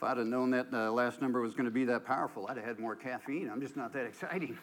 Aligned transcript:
if 0.00 0.04
I'd 0.04 0.16
have 0.16 0.26
known 0.26 0.50
that 0.52 0.72
last 0.72 1.20
number 1.20 1.42
was 1.42 1.52
going 1.52 1.66
to 1.66 1.70
be 1.70 1.84
that 1.84 2.06
powerful, 2.06 2.46
I'd 2.48 2.56
have 2.56 2.64
had 2.64 2.78
more 2.78 2.96
caffeine. 2.96 3.50
I'm 3.50 3.60
just 3.60 3.76
not 3.76 3.92
that 3.92 4.06
exciting. 4.06 4.56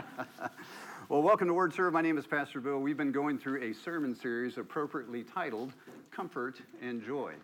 well, 1.08 1.22
welcome 1.22 1.46
to 1.46 1.54
Word 1.54 1.72
Serve. 1.72 1.92
My 1.92 2.02
name 2.02 2.18
is 2.18 2.26
Pastor 2.26 2.60
Bill. 2.60 2.80
We've 2.80 2.96
been 2.96 3.12
going 3.12 3.38
through 3.38 3.62
a 3.62 3.72
sermon 3.72 4.12
series 4.12 4.58
appropriately 4.58 5.22
titled 5.22 5.74
Comfort 6.10 6.60
and 6.82 7.00
Joy. 7.00 7.34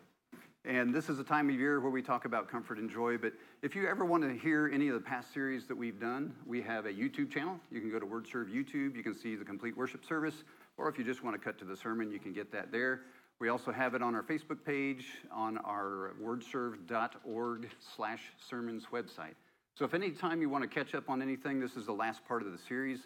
And 0.65 0.93
this 0.93 1.09
is 1.09 1.21
a 1.21 1.25
time 1.25 1.49
of 1.49 1.55
year 1.55 1.79
where 1.79 1.93
we 1.93 2.03
talk 2.03 2.25
about 2.25 2.49
comfort 2.51 2.79
and 2.79 2.91
joy. 2.91 3.19
But 3.19 3.35
if 3.63 3.77
you 3.77 3.87
ever 3.87 4.05
want 4.05 4.25
to 4.25 4.35
hear 4.35 4.69
any 4.75 4.89
of 4.89 4.95
the 4.95 5.01
past 5.01 5.33
series 5.33 5.65
that 5.69 5.77
we've 5.77 6.01
done, 6.01 6.35
we 6.45 6.61
have 6.63 6.87
a 6.87 6.93
YouTube 6.93 7.31
channel. 7.31 7.61
You 7.71 7.81
can 7.81 7.89
go 7.89 8.01
to 8.01 8.07
Word 8.07 8.27
Serve 8.27 8.49
YouTube. 8.49 8.97
You 8.97 9.05
can 9.05 9.15
see 9.15 9.37
the 9.37 9.45
complete 9.45 9.77
worship 9.77 10.05
service. 10.05 10.43
Or 10.77 10.89
if 10.89 10.99
you 10.99 11.05
just 11.05 11.23
want 11.23 11.37
to 11.37 11.41
cut 11.41 11.57
to 11.61 11.65
the 11.65 11.77
sermon, 11.77 12.11
you 12.11 12.19
can 12.19 12.33
get 12.33 12.51
that 12.51 12.73
there. 12.73 13.03
We 13.39 13.51
also 13.51 13.71
have 13.71 13.95
it 13.95 14.01
on 14.01 14.15
our 14.15 14.23
Facebook 14.23 14.65
page, 14.65 15.05
on 15.31 15.59
our 15.59 16.15
wordserve.org 16.23 17.69
slash 17.95 18.23
sermons 18.49 18.87
website. 18.91 19.35
So 19.75 19.85
if 19.85 19.93
any 19.93 20.11
time 20.11 20.41
you 20.41 20.49
want 20.49 20.63
to 20.63 20.69
catch 20.69 20.95
up 20.95 21.11
on 21.11 21.21
anything, 21.21 21.61
this 21.61 21.77
is 21.77 21.85
the 21.85 21.93
last 21.93 22.27
part 22.27 22.41
of 22.41 22.51
the 22.51 22.59
series. 22.59 23.01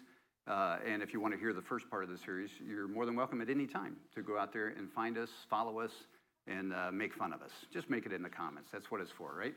Uh, 0.47 0.77
and 0.87 1.03
if 1.03 1.11
you 1.11 1.19
want 1.19 1.33
to 1.33 1.39
hear 1.39 1.51
the 1.51 1.61
first 1.61 1.89
part 1.89 2.05
of 2.05 2.09
the 2.09 2.17
series, 2.17 2.49
you're 2.65 2.87
more 2.87 3.05
than 3.05 3.17
welcome 3.17 3.41
at 3.41 3.49
any 3.49 3.67
time 3.67 3.97
to 4.15 4.21
go 4.21 4.39
out 4.39 4.53
there 4.53 4.67
and 4.67 4.89
find 4.89 5.17
us, 5.17 5.29
follow 5.49 5.81
us, 5.81 5.91
and 6.47 6.73
uh, 6.73 6.91
make 6.93 7.13
fun 7.13 7.33
of 7.33 7.41
us. 7.41 7.51
Just 7.73 7.89
make 7.89 8.05
it 8.05 8.13
in 8.13 8.23
the 8.23 8.29
comments. 8.29 8.69
That's 8.71 8.89
what 8.89 9.01
it's 9.01 9.11
for, 9.11 9.35
right? 9.37 9.53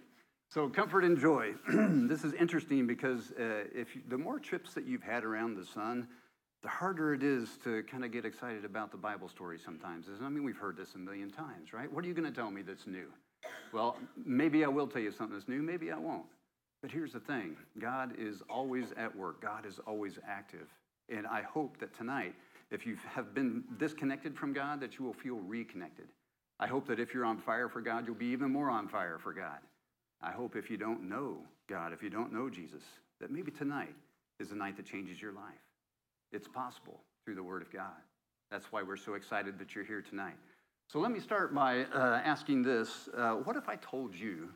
So, 0.50 0.68
comfort 0.68 1.04
and 1.04 1.16
joy. 1.16 1.54
this 1.68 2.24
is 2.24 2.32
interesting 2.32 2.86
because 2.88 3.30
uh, 3.38 3.64
if 3.72 3.94
you, 3.94 4.02
the 4.08 4.18
more 4.18 4.40
trips 4.40 4.74
that 4.74 4.86
you've 4.86 5.02
had 5.04 5.24
around 5.24 5.56
the 5.56 5.64
sun, 5.64 6.08
the 6.64 6.70
harder 6.70 7.12
it 7.12 7.22
is 7.22 7.58
to 7.62 7.82
kind 7.82 8.06
of 8.06 8.10
get 8.10 8.24
excited 8.24 8.64
about 8.64 8.90
the 8.90 8.96
Bible 8.96 9.28
story 9.28 9.58
sometimes. 9.62 10.08
is. 10.08 10.22
I 10.22 10.30
mean, 10.30 10.42
we've 10.42 10.56
heard 10.56 10.78
this 10.78 10.94
a 10.94 10.98
million 10.98 11.30
times, 11.30 11.74
right? 11.74 11.92
What 11.92 12.02
are 12.06 12.08
you 12.08 12.14
going 12.14 12.26
to 12.26 12.34
tell 12.34 12.50
me 12.50 12.62
that's 12.62 12.86
new? 12.86 13.04
Well, 13.70 13.98
maybe 14.24 14.64
I 14.64 14.68
will 14.68 14.86
tell 14.86 15.02
you 15.02 15.12
something 15.12 15.36
that's 15.36 15.46
new, 15.46 15.60
maybe 15.60 15.92
I 15.92 15.98
won't. 15.98 16.24
But 16.80 16.90
here's 16.90 17.12
the 17.12 17.20
thing 17.20 17.56
God 17.78 18.14
is 18.18 18.42
always 18.48 18.92
at 18.96 19.14
work, 19.14 19.42
God 19.42 19.66
is 19.66 19.78
always 19.86 20.18
active. 20.26 20.66
And 21.10 21.26
I 21.26 21.42
hope 21.42 21.78
that 21.80 21.94
tonight, 21.94 22.34
if 22.70 22.86
you 22.86 22.96
have 23.14 23.34
been 23.34 23.64
disconnected 23.78 24.34
from 24.34 24.54
God, 24.54 24.80
that 24.80 24.98
you 24.98 25.04
will 25.04 25.12
feel 25.12 25.36
reconnected. 25.36 26.06
I 26.58 26.66
hope 26.66 26.86
that 26.88 26.98
if 26.98 27.12
you're 27.12 27.26
on 27.26 27.36
fire 27.36 27.68
for 27.68 27.82
God, 27.82 28.06
you'll 28.06 28.16
be 28.16 28.26
even 28.26 28.50
more 28.50 28.70
on 28.70 28.88
fire 28.88 29.18
for 29.18 29.34
God. 29.34 29.58
I 30.22 30.30
hope 30.30 30.56
if 30.56 30.70
you 30.70 30.78
don't 30.78 31.10
know 31.10 31.36
God, 31.68 31.92
if 31.92 32.02
you 32.02 32.08
don't 32.08 32.32
know 32.32 32.48
Jesus, 32.48 32.82
that 33.20 33.30
maybe 33.30 33.50
tonight 33.50 33.94
is 34.40 34.48
the 34.48 34.56
night 34.56 34.78
that 34.78 34.86
changes 34.86 35.20
your 35.20 35.32
life. 35.32 35.60
It's 36.34 36.48
possible 36.48 37.00
through 37.24 37.36
the 37.36 37.42
Word 37.44 37.62
of 37.62 37.72
God. 37.72 38.02
That's 38.50 38.72
why 38.72 38.82
we're 38.82 38.96
so 38.96 39.14
excited 39.14 39.56
that 39.60 39.74
you're 39.74 39.84
here 39.84 40.02
tonight. 40.02 40.34
So 40.88 40.98
let 40.98 41.12
me 41.12 41.20
start 41.20 41.54
by 41.54 41.84
uh, 41.84 42.20
asking 42.24 42.64
this 42.64 43.08
uh, 43.16 43.34
What 43.34 43.54
if 43.56 43.68
I 43.68 43.76
told 43.76 44.16
you 44.16 44.48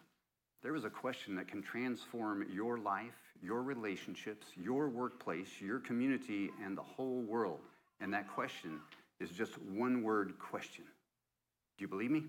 there 0.61 0.73
was 0.73 0.85
a 0.85 0.91
question 0.91 1.37
that 1.37 1.47
can 1.47 1.63
transform 1.63 2.45
your 2.53 2.79
life, 2.79 3.15
your 3.41 3.63
relationships, 3.63 4.49
your 4.61 4.89
workplace, 4.89 5.49
your 5.61 5.79
community, 5.79 6.51
and 6.65 6.77
the 6.77 6.83
whole 6.83 7.23
world? 7.23 7.61
And 8.01 8.13
that 8.13 8.29
question 8.29 8.81
is 9.21 9.31
just 9.31 9.57
one 9.63 10.03
word 10.03 10.35
question 10.41 10.85
do 10.85 11.85
you 11.85 11.89
believe 11.89 12.11
me? 12.11 12.25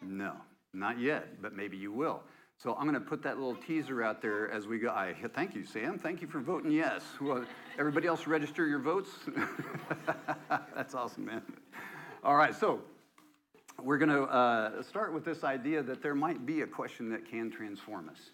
No, 0.00 0.36
not 0.72 0.98
yet, 0.98 1.42
but 1.42 1.54
maybe 1.54 1.76
you 1.76 1.92
will. 1.92 2.22
So 2.62 2.76
I'm 2.78 2.88
going 2.88 2.94
to 2.94 3.00
put 3.00 3.24
that 3.24 3.38
little 3.38 3.56
teaser 3.56 4.04
out 4.04 4.22
there 4.22 4.48
as 4.48 4.68
we 4.68 4.78
go. 4.78 4.90
I 4.90 5.16
thank 5.34 5.56
you, 5.56 5.64
Sam. 5.64 5.98
Thank 5.98 6.22
you 6.22 6.28
for 6.28 6.38
voting 6.38 6.70
yes. 6.70 7.02
Well, 7.20 7.44
everybody 7.76 8.06
else 8.06 8.28
register 8.28 8.68
your 8.68 8.78
votes. 8.78 9.10
That's 10.76 10.94
awesome, 10.94 11.24
man. 11.24 11.42
All 12.22 12.36
right, 12.36 12.54
so 12.54 12.80
we're 13.82 13.98
going 13.98 14.10
to 14.10 14.22
uh, 14.22 14.80
start 14.84 15.12
with 15.12 15.24
this 15.24 15.42
idea 15.42 15.82
that 15.82 16.04
there 16.04 16.14
might 16.14 16.46
be 16.46 16.60
a 16.60 16.66
question 16.68 17.10
that 17.10 17.28
can 17.28 17.50
transform 17.50 18.08
us. 18.08 18.30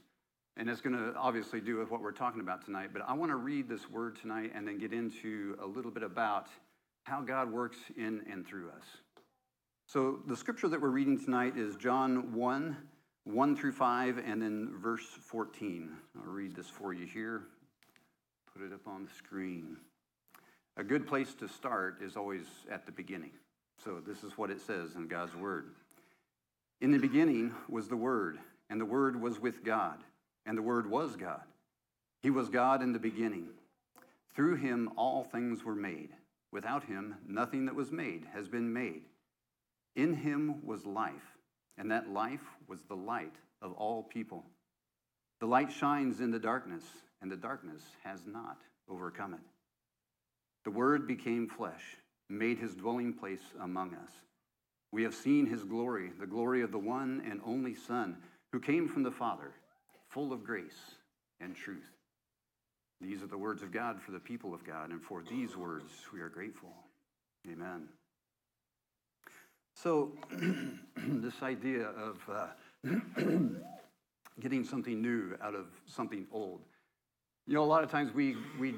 And 0.58 0.68
it's 0.68 0.82
going 0.82 0.94
to 0.94 1.14
obviously 1.16 1.62
do 1.62 1.78
with 1.78 1.90
what 1.90 2.02
we're 2.02 2.12
talking 2.12 2.42
about 2.42 2.62
tonight. 2.62 2.90
But 2.92 3.08
I 3.08 3.14
want 3.14 3.30
to 3.30 3.36
read 3.36 3.66
this 3.66 3.88
word 3.88 4.20
tonight 4.20 4.52
and 4.54 4.68
then 4.68 4.76
get 4.76 4.92
into 4.92 5.56
a 5.62 5.66
little 5.66 5.90
bit 5.90 6.02
about 6.02 6.48
how 7.04 7.22
God 7.22 7.50
works 7.50 7.78
in 7.96 8.20
and 8.30 8.46
through 8.46 8.68
us. 8.76 8.84
So 9.86 10.18
the 10.26 10.36
scripture 10.36 10.68
that 10.68 10.78
we're 10.78 10.90
reading 10.90 11.18
tonight 11.18 11.56
is 11.56 11.76
John 11.76 12.34
1, 12.34 12.76
1 13.28 13.56
through 13.56 13.72
5, 13.72 14.18
and 14.24 14.40
then 14.40 14.72
verse 14.80 15.04
14. 15.04 15.90
I'll 16.16 16.32
read 16.32 16.56
this 16.56 16.68
for 16.68 16.94
you 16.94 17.04
here. 17.04 17.42
Put 18.54 18.64
it 18.64 18.72
up 18.72 18.86
on 18.86 19.04
the 19.04 19.10
screen. 19.10 19.76
A 20.78 20.82
good 20.82 21.06
place 21.06 21.34
to 21.34 21.48
start 21.48 21.98
is 22.00 22.16
always 22.16 22.46
at 22.70 22.86
the 22.86 22.92
beginning. 22.92 23.32
So 23.84 24.00
this 24.00 24.24
is 24.24 24.38
what 24.38 24.50
it 24.50 24.62
says 24.62 24.94
in 24.94 25.08
God's 25.08 25.34
Word. 25.34 25.66
In 26.80 26.90
the 26.90 26.98
beginning 26.98 27.54
was 27.68 27.88
the 27.88 27.96
Word, 27.96 28.38
and 28.70 28.80
the 28.80 28.86
Word 28.86 29.20
was 29.20 29.38
with 29.38 29.62
God, 29.62 29.98
and 30.46 30.56
the 30.56 30.62
Word 30.62 30.88
was 30.88 31.14
God. 31.14 31.42
He 32.22 32.30
was 32.30 32.48
God 32.48 32.82
in 32.82 32.94
the 32.94 32.98
beginning. 32.98 33.48
Through 34.34 34.56
him 34.56 34.88
all 34.96 35.22
things 35.22 35.64
were 35.64 35.74
made. 35.74 36.10
Without 36.50 36.84
him, 36.84 37.16
nothing 37.26 37.66
that 37.66 37.74
was 37.74 37.92
made 37.92 38.24
has 38.32 38.48
been 38.48 38.72
made. 38.72 39.02
In 39.96 40.14
him 40.14 40.64
was 40.64 40.86
life, 40.86 41.37
and 41.78 41.90
that 41.90 42.10
life 42.10 42.44
was 42.66 42.82
the 42.82 42.96
light 42.96 43.34
of 43.62 43.72
all 43.72 44.02
people. 44.02 44.44
The 45.40 45.46
light 45.46 45.72
shines 45.72 46.20
in 46.20 46.30
the 46.30 46.38
darkness, 46.38 46.84
and 47.22 47.30
the 47.30 47.36
darkness 47.36 47.82
has 48.04 48.20
not 48.26 48.58
overcome 48.90 49.34
it. 49.34 49.40
The 50.64 50.70
Word 50.70 51.06
became 51.06 51.48
flesh, 51.48 51.96
made 52.28 52.58
his 52.58 52.74
dwelling 52.74 53.14
place 53.14 53.42
among 53.60 53.94
us. 53.94 54.10
We 54.90 55.02
have 55.04 55.14
seen 55.14 55.46
his 55.46 55.64
glory, 55.64 56.10
the 56.18 56.26
glory 56.26 56.62
of 56.62 56.72
the 56.72 56.78
one 56.78 57.22
and 57.30 57.40
only 57.46 57.74
Son, 57.74 58.16
who 58.52 58.60
came 58.60 58.88
from 58.88 59.02
the 59.02 59.10
Father, 59.10 59.52
full 60.08 60.32
of 60.32 60.44
grace 60.44 60.96
and 61.40 61.54
truth. 61.54 61.90
These 63.00 63.22
are 63.22 63.26
the 63.28 63.38
words 63.38 63.62
of 63.62 63.70
God 63.70 64.02
for 64.02 64.10
the 64.10 64.18
people 64.18 64.52
of 64.52 64.64
God, 64.64 64.90
and 64.90 65.00
for 65.00 65.22
these 65.22 65.56
words 65.56 65.92
we 66.12 66.20
are 66.20 66.28
grateful. 66.28 66.72
Amen. 67.50 67.88
So, 69.80 70.10
this 70.96 71.40
idea 71.40 71.90
of 71.90 72.18
uh, 72.28 72.46
getting 74.40 74.64
something 74.64 75.00
new 75.00 75.36
out 75.40 75.54
of 75.54 75.66
something 75.86 76.26
old. 76.32 76.62
You 77.46 77.54
know, 77.54 77.62
a 77.62 77.64
lot 77.64 77.84
of 77.84 77.90
times 77.90 78.12
we, 78.12 78.36
we 78.58 78.74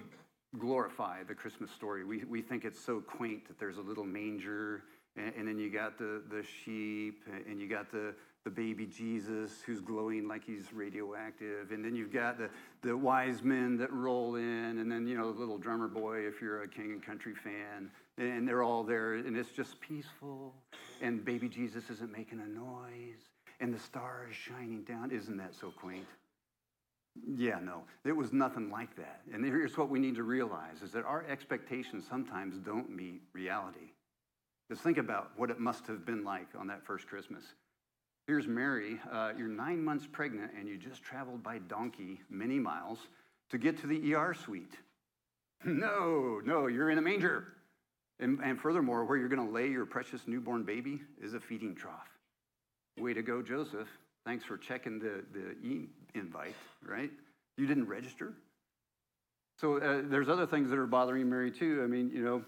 glorify 0.59 1.23
the 1.23 1.35
Christmas 1.35 1.71
story. 1.71 2.05
We, 2.05 2.25
we 2.25 2.43
think 2.43 2.67
it's 2.67 2.79
so 2.79 3.01
quaint 3.01 3.49
that 3.49 3.59
there's 3.59 3.79
a 3.79 3.81
little 3.81 4.05
manger, 4.05 4.83
and, 5.17 5.33
and 5.39 5.49
then 5.49 5.59
you 5.59 5.71
got 5.71 5.97
the, 5.97 6.23
the 6.31 6.43
sheep, 6.43 7.25
and 7.49 7.59
you 7.59 7.67
got 7.67 7.91
the, 7.91 8.15
the 8.45 8.51
baby 8.51 8.85
Jesus 8.85 9.63
who's 9.65 9.81
glowing 9.81 10.29
like 10.29 10.45
he's 10.45 10.71
radioactive. 10.71 11.71
And 11.73 11.83
then 11.83 11.95
you've 11.95 12.13
got 12.13 12.37
the, 12.37 12.51
the 12.83 12.95
wise 12.95 13.43
men 13.43 13.79
that 13.79 13.91
roll 13.91 14.35
in, 14.35 14.79
and 14.79 14.93
then, 14.93 15.07
you 15.07 15.17
know, 15.17 15.33
the 15.33 15.41
little 15.41 15.57
drummer 15.57 15.89
boy 15.89 16.27
if 16.27 16.43
you're 16.43 16.63
a 16.63 16.69
King 16.69 16.93
and 16.93 17.03
Country 17.03 17.35
fan. 17.35 17.91
And 18.21 18.47
they're 18.47 18.63
all 18.63 18.85
there, 18.85 19.15
and 19.15 19.35
it's 19.35 19.51
just 19.51 19.81
peaceful. 19.81 20.55
And 21.01 21.25
baby 21.25 21.49
Jesus 21.49 21.89
isn't 21.89 22.13
making 22.13 22.41
a 22.41 22.47
noise, 22.47 23.23
and 23.61 23.73
the 23.73 23.79
stars 23.79 24.35
shining 24.35 24.83
down. 24.83 25.11
Isn't 25.11 25.39
that 25.39 25.55
so 25.55 25.71
quaint? 25.71 26.07
Yeah, 27.27 27.59
no, 27.63 27.85
it 28.05 28.15
was 28.15 28.33
nothing 28.33 28.71
like 28.71 28.95
that. 28.97 29.23
And 29.33 29.43
here's 29.43 29.79
what 29.79 29.89
we 29.89 29.99
need 29.99 30.17
to 30.17 30.23
realize 30.23 30.83
is 30.83 30.93
that 30.93 31.05
our 31.07 31.25
expectations 31.29 32.05
sometimes 32.09 32.59
don't 32.59 32.95
meet 32.95 33.23
reality. 33.33 33.93
Just 34.69 34.83
think 34.83 34.99
about 34.99 35.31
what 35.37 35.51
it 35.51 35.59
must 35.59 35.87
have 35.87 36.05
been 36.05 36.23
like 36.23 36.49
on 36.59 36.67
that 36.69 36.85
first 36.85 37.09
Christmas. 37.09 37.43
Here's 38.27 38.47
Mary. 38.47 39.01
Uh, 39.11 39.33
you're 39.37 39.49
nine 39.49 39.83
months 39.83 40.07
pregnant 40.11 40.53
and 40.57 40.69
you 40.69 40.77
just 40.77 41.03
traveled 41.03 41.43
by 41.43 41.59
donkey 41.59 42.21
many 42.29 42.59
miles 42.59 42.99
to 43.51 43.59
get 43.59 43.79
to 43.79 43.87
the 43.87 44.15
ER 44.15 44.35
suite. 44.35 44.75
No, 45.63 46.41
no, 46.43 46.69
you're 46.69 46.89
in 46.89 46.97
a 46.97 47.03
manger. 47.03 47.49
And, 48.21 48.39
and 48.45 48.61
furthermore, 48.61 49.05
where 49.05 49.17
you're 49.17 49.29
going 49.29 49.47
to 49.47 49.53
lay 49.53 49.69
your 49.69 49.87
precious 49.87 50.23
newborn 50.27 50.63
baby 50.63 51.01
is 51.23 51.35
a 51.35 51.41
feeding 51.41 51.75
trough. 51.75 52.09
Way 52.99 53.15
to 53.15 53.23
go, 53.23 53.43
Joseph. 53.43 53.89
Thanks 54.27 54.45
for 54.45 54.59
checking 54.59 54.99
the, 54.99 55.25
the 55.33 55.53
e 55.67 55.89
invite, 56.15 56.55
right? 56.87 57.11
You 57.57 57.67
didn't 57.67 57.89
register. 57.89 58.35
So 59.59 59.79
uh, 59.79 60.03
there's 60.05 60.29
other 60.29 60.47
things 60.47 60.71
that 60.71 60.79
are 60.79 60.87
bothering 60.87 61.29
Mary 61.29 61.51
too. 61.51 61.81
I 61.83 61.87
mean, 61.87 62.11
you 62.15 62.23
know, 62.23 62.43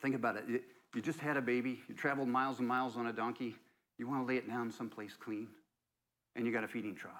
think 0.00 0.14
about 0.14 0.36
it. 0.36 0.62
You 0.94 1.02
just 1.02 1.18
had 1.18 1.36
a 1.36 1.42
baby, 1.42 1.80
you 1.88 1.94
traveled 1.94 2.28
miles 2.28 2.58
and 2.58 2.68
miles 2.68 2.96
on 2.96 3.06
a 3.06 3.12
donkey, 3.12 3.56
you 3.98 4.06
want 4.06 4.22
to 4.22 4.26
lay 4.26 4.36
it 4.36 4.48
down 4.48 4.70
someplace 4.70 5.16
clean, 5.18 5.48
and 6.36 6.46
you 6.46 6.52
got 6.52 6.64
a 6.64 6.68
feeding 6.68 6.94
trough. 6.94 7.14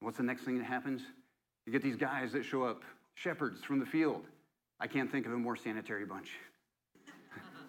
What's 0.00 0.16
the 0.16 0.22
next 0.22 0.42
thing 0.42 0.58
that 0.58 0.64
happens? 0.64 1.02
You 1.66 1.72
get 1.72 1.82
these 1.82 1.96
guys 1.96 2.32
that 2.32 2.44
show 2.44 2.62
up, 2.62 2.82
shepherds 3.14 3.62
from 3.62 3.78
the 3.78 3.86
field. 3.86 4.24
I 4.80 4.86
can't 4.86 5.10
think 5.10 5.26
of 5.26 5.32
a 5.32 5.36
more 5.36 5.56
sanitary 5.56 6.06
bunch. 6.06 6.30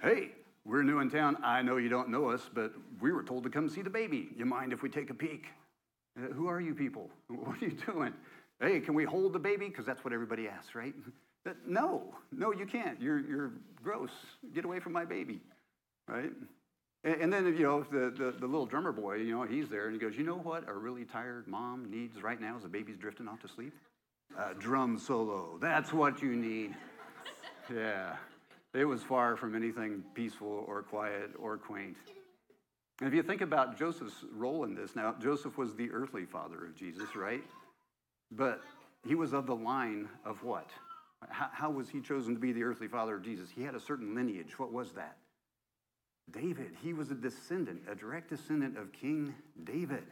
Hey, 0.02 0.32
we're 0.66 0.84
new 0.84 1.00
in 1.00 1.10
town. 1.10 1.38
I 1.44 1.62
know 1.62 1.78
you 1.78 1.90
don't 1.90 2.10
know 2.10 2.30
us, 2.30 2.50
but 2.54 2.74
we 3.02 3.12
were 3.12 3.24
told 3.24 3.44
to 3.44 3.50
come 3.50 3.70
see 3.70 3.82
the 3.82 3.90
baby. 3.90 4.30
You 4.38 4.46
mind 4.46 4.74
if 4.74 4.82
we 4.82 4.90
take 4.90 5.10
a 5.10 5.14
peek? 5.14 5.48
Uh, 6.18 6.34
who 6.34 6.48
are 6.48 6.62
you 6.62 6.74
people? 6.74 7.10
What 7.28 7.62
are 7.62 7.66
you 7.66 7.78
doing? 7.86 8.14
Hey, 8.62 8.80
can 8.80 8.94
we 8.94 9.06
hold 9.06 9.34
the 9.34 9.40
baby? 9.40 9.68
Because 9.68 9.86
that's 9.86 10.04
what 10.04 10.14
everybody 10.14 10.48
asks, 10.48 10.76
right? 10.76 10.94
no, 11.68 12.14
no, 12.32 12.52
you 12.52 12.66
can't. 12.66 13.02
You're, 13.02 13.20
you're 13.20 13.52
gross. 13.82 14.12
Get 14.54 14.66
away 14.66 14.80
from 14.80 14.94
my 14.94 15.06
baby, 15.06 15.40
right? 16.08 16.32
And, 17.04 17.22
and 17.22 17.34
then, 17.34 17.46
you 17.46 17.64
know, 17.64 17.84
the, 17.84 18.12
the, 18.12 18.32
the 18.38 18.46
little 18.46 18.66
drummer 18.66 18.92
boy, 18.92 19.16
you 19.16 19.36
know, 19.36 19.44
he's 19.44 19.70
there 19.70 19.86
and 19.86 19.94
he 19.94 20.00
goes, 20.00 20.18
you 20.18 20.24
know 20.24 20.38
what 20.38 20.68
a 20.68 20.74
really 20.74 21.06
tired 21.06 21.48
mom 21.48 21.90
needs 21.90 22.22
right 22.22 22.40
now 22.40 22.58
as 22.58 22.64
the 22.64 22.70
baby's 22.70 22.98
drifting 22.98 23.28
off 23.28 23.42
to 23.42 23.48
sleep? 23.48 23.74
A 24.38 24.54
drum 24.54 25.00
solo. 25.00 25.58
That's 25.62 25.94
what 25.94 26.22
you 26.22 26.36
need. 26.36 26.76
Yeah. 27.72 28.16
It 28.74 28.86
was 28.86 29.02
far 29.02 29.36
from 29.36 29.56
anything 29.56 30.04
peaceful 30.14 30.64
or 30.68 30.84
quiet 30.84 31.32
or 31.40 31.58
quaint. 31.58 31.98
And 33.00 33.08
if 33.08 33.14
you 33.14 33.24
think 33.24 33.42
about 33.42 33.78
Joseph's 33.78 34.26
role 34.32 34.64
in 34.64 34.76
this, 34.76 34.96
now, 34.96 35.16
Joseph 35.20 35.58
was 35.58 35.76
the 35.76 35.90
earthly 35.92 36.26
father 36.26 36.66
of 36.66 36.76
Jesus, 36.76 37.16
right? 37.16 37.44
But 38.32 38.62
he 39.08 39.16
was 39.16 39.34
of 39.34 39.48
the 39.48 39.56
line 39.56 40.08
of 40.26 40.44
what? 40.44 40.70
How, 41.30 41.50
how, 41.52 41.70
was 41.70 41.90
he 41.90 42.00
chosen 42.00 42.34
to 42.34 42.40
be 42.40 42.52
the 42.52 42.64
earthly 42.64 42.88
father 42.88 43.16
of 43.16 43.24
Jesus? 43.24 43.50
He 43.54 43.64
had 43.64 43.76
a 43.76 43.80
certain 43.80 44.16
lineage. 44.16 44.60
What 44.60 44.72
was 44.72 44.92
that? 44.94 45.18
David. 46.32 46.72
He 46.82 46.94
was 46.94 47.12
a 47.12 47.16
descendant, 47.16 47.82
a 47.90 47.96
direct 47.96 48.30
descendant 48.30 48.78
of 48.78 48.92
King 48.94 49.34
David 49.64 50.04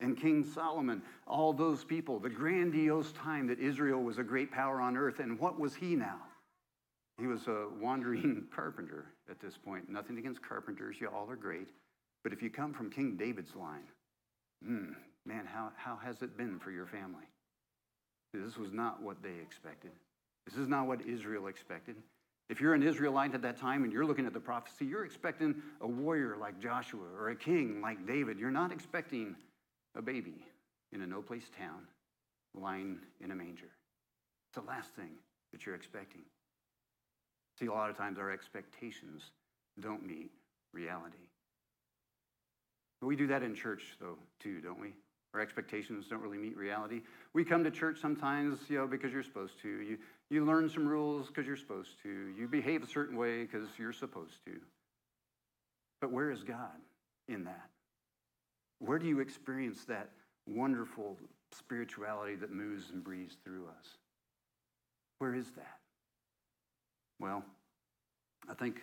and 0.00 0.20
King 0.20 0.44
Solomon. 0.44 1.02
All 1.26 1.52
those 1.52 1.84
people, 1.84 2.18
the 2.18 2.28
grandiose 2.28 3.12
time 3.12 3.46
that 3.46 3.60
Israel 3.60 4.02
was 4.02 4.18
a 4.18 4.24
great 4.24 4.50
power 4.50 4.80
on 4.80 4.96
earth. 4.96 5.20
And 5.20 5.38
what 5.38 5.60
was 5.60 5.74
he 5.74 5.94
now? 5.94 6.20
He 7.18 7.26
was 7.26 7.46
a 7.46 7.66
wandering 7.80 8.44
carpenter 8.54 9.06
at 9.30 9.40
this 9.40 9.56
point. 9.56 9.88
Nothing 9.88 10.18
against 10.18 10.42
carpenters, 10.42 10.96
you 11.00 11.08
all 11.08 11.30
are 11.30 11.36
great. 11.36 11.68
But 12.22 12.32
if 12.32 12.42
you 12.42 12.50
come 12.50 12.72
from 12.72 12.90
King 12.90 13.16
David's 13.16 13.54
line, 13.54 13.86
hmm, 14.64 14.92
man, 15.26 15.46
how, 15.46 15.70
how 15.76 15.96
has 15.96 16.22
it 16.22 16.36
been 16.36 16.58
for 16.58 16.70
your 16.70 16.86
family? 16.86 17.24
This 18.32 18.56
was 18.56 18.72
not 18.72 19.00
what 19.02 19.22
they 19.22 19.40
expected. 19.42 19.92
This 20.46 20.56
is 20.56 20.66
not 20.66 20.86
what 20.86 21.06
Israel 21.06 21.46
expected. 21.46 21.96
If 22.50 22.60
you're 22.60 22.74
an 22.74 22.82
Israelite 22.82 23.34
at 23.34 23.42
that 23.42 23.56
time 23.56 23.84
and 23.84 23.92
you're 23.92 24.04
looking 24.04 24.26
at 24.26 24.34
the 24.34 24.40
prophecy, 24.40 24.84
you're 24.84 25.04
expecting 25.04 25.54
a 25.80 25.86
warrior 25.86 26.36
like 26.38 26.60
Joshua 26.60 27.06
or 27.18 27.30
a 27.30 27.36
king 27.36 27.80
like 27.80 28.06
David. 28.06 28.38
You're 28.38 28.50
not 28.50 28.72
expecting 28.72 29.34
a 29.94 30.02
baby 30.02 30.44
in 30.92 31.00
a 31.00 31.06
no 31.06 31.22
place 31.22 31.48
town 31.56 31.86
lying 32.54 32.98
in 33.22 33.30
a 33.30 33.34
manger. 33.34 33.70
It's 34.48 34.56
the 34.56 34.68
last 34.68 34.90
thing 34.94 35.10
that 35.52 35.64
you're 35.64 35.74
expecting. 35.74 36.22
See, 37.58 37.66
a 37.66 37.72
lot 37.72 37.90
of 37.90 37.96
times 37.96 38.18
our 38.18 38.30
expectations 38.30 39.30
don't 39.80 40.06
meet 40.06 40.30
reality. 40.72 41.16
But 43.00 43.06
we 43.06 43.16
do 43.16 43.26
that 43.28 43.42
in 43.42 43.54
church, 43.54 43.96
though, 44.00 44.16
too, 44.40 44.60
don't 44.60 44.80
we? 44.80 44.92
Our 45.34 45.40
expectations 45.40 46.06
don't 46.08 46.20
really 46.20 46.38
meet 46.38 46.56
reality. 46.56 47.02
We 47.32 47.44
come 47.44 47.64
to 47.64 47.70
church 47.70 48.00
sometimes, 48.00 48.58
you 48.68 48.78
know, 48.78 48.86
because 48.86 49.12
you're 49.12 49.24
supposed 49.24 49.60
to. 49.62 49.68
You, 49.68 49.98
you 50.30 50.44
learn 50.44 50.68
some 50.68 50.86
rules 50.86 51.26
because 51.26 51.46
you're 51.46 51.56
supposed 51.56 51.90
to. 52.04 52.08
You 52.38 52.46
behave 52.46 52.82
a 52.82 52.86
certain 52.86 53.16
way 53.16 53.42
because 53.42 53.68
you're 53.78 53.92
supposed 53.92 54.44
to. 54.46 54.52
But 56.00 56.12
where 56.12 56.30
is 56.30 56.44
God 56.44 56.78
in 57.28 57.44
that? 57.44 57.68
Where 58.78 58.98
do 58.98 59.06
you 59.06 59.20
experience 59.20 59.84
that 59.86 60.10
wonderful 60.46 61.16
spirituality 61.52 62.36
that 62.36 62.52
moves 62.52 62.90
and 62.90 63.02
breathes 63.02 63.36
through 63.44 63.66
us? 63.66 63.86
Where 65.18 65.34
is 65.34 65.50
that? 65.52 65.78
Well, 67.20 67.44
I 68.48 68.54
think 68.54 68.82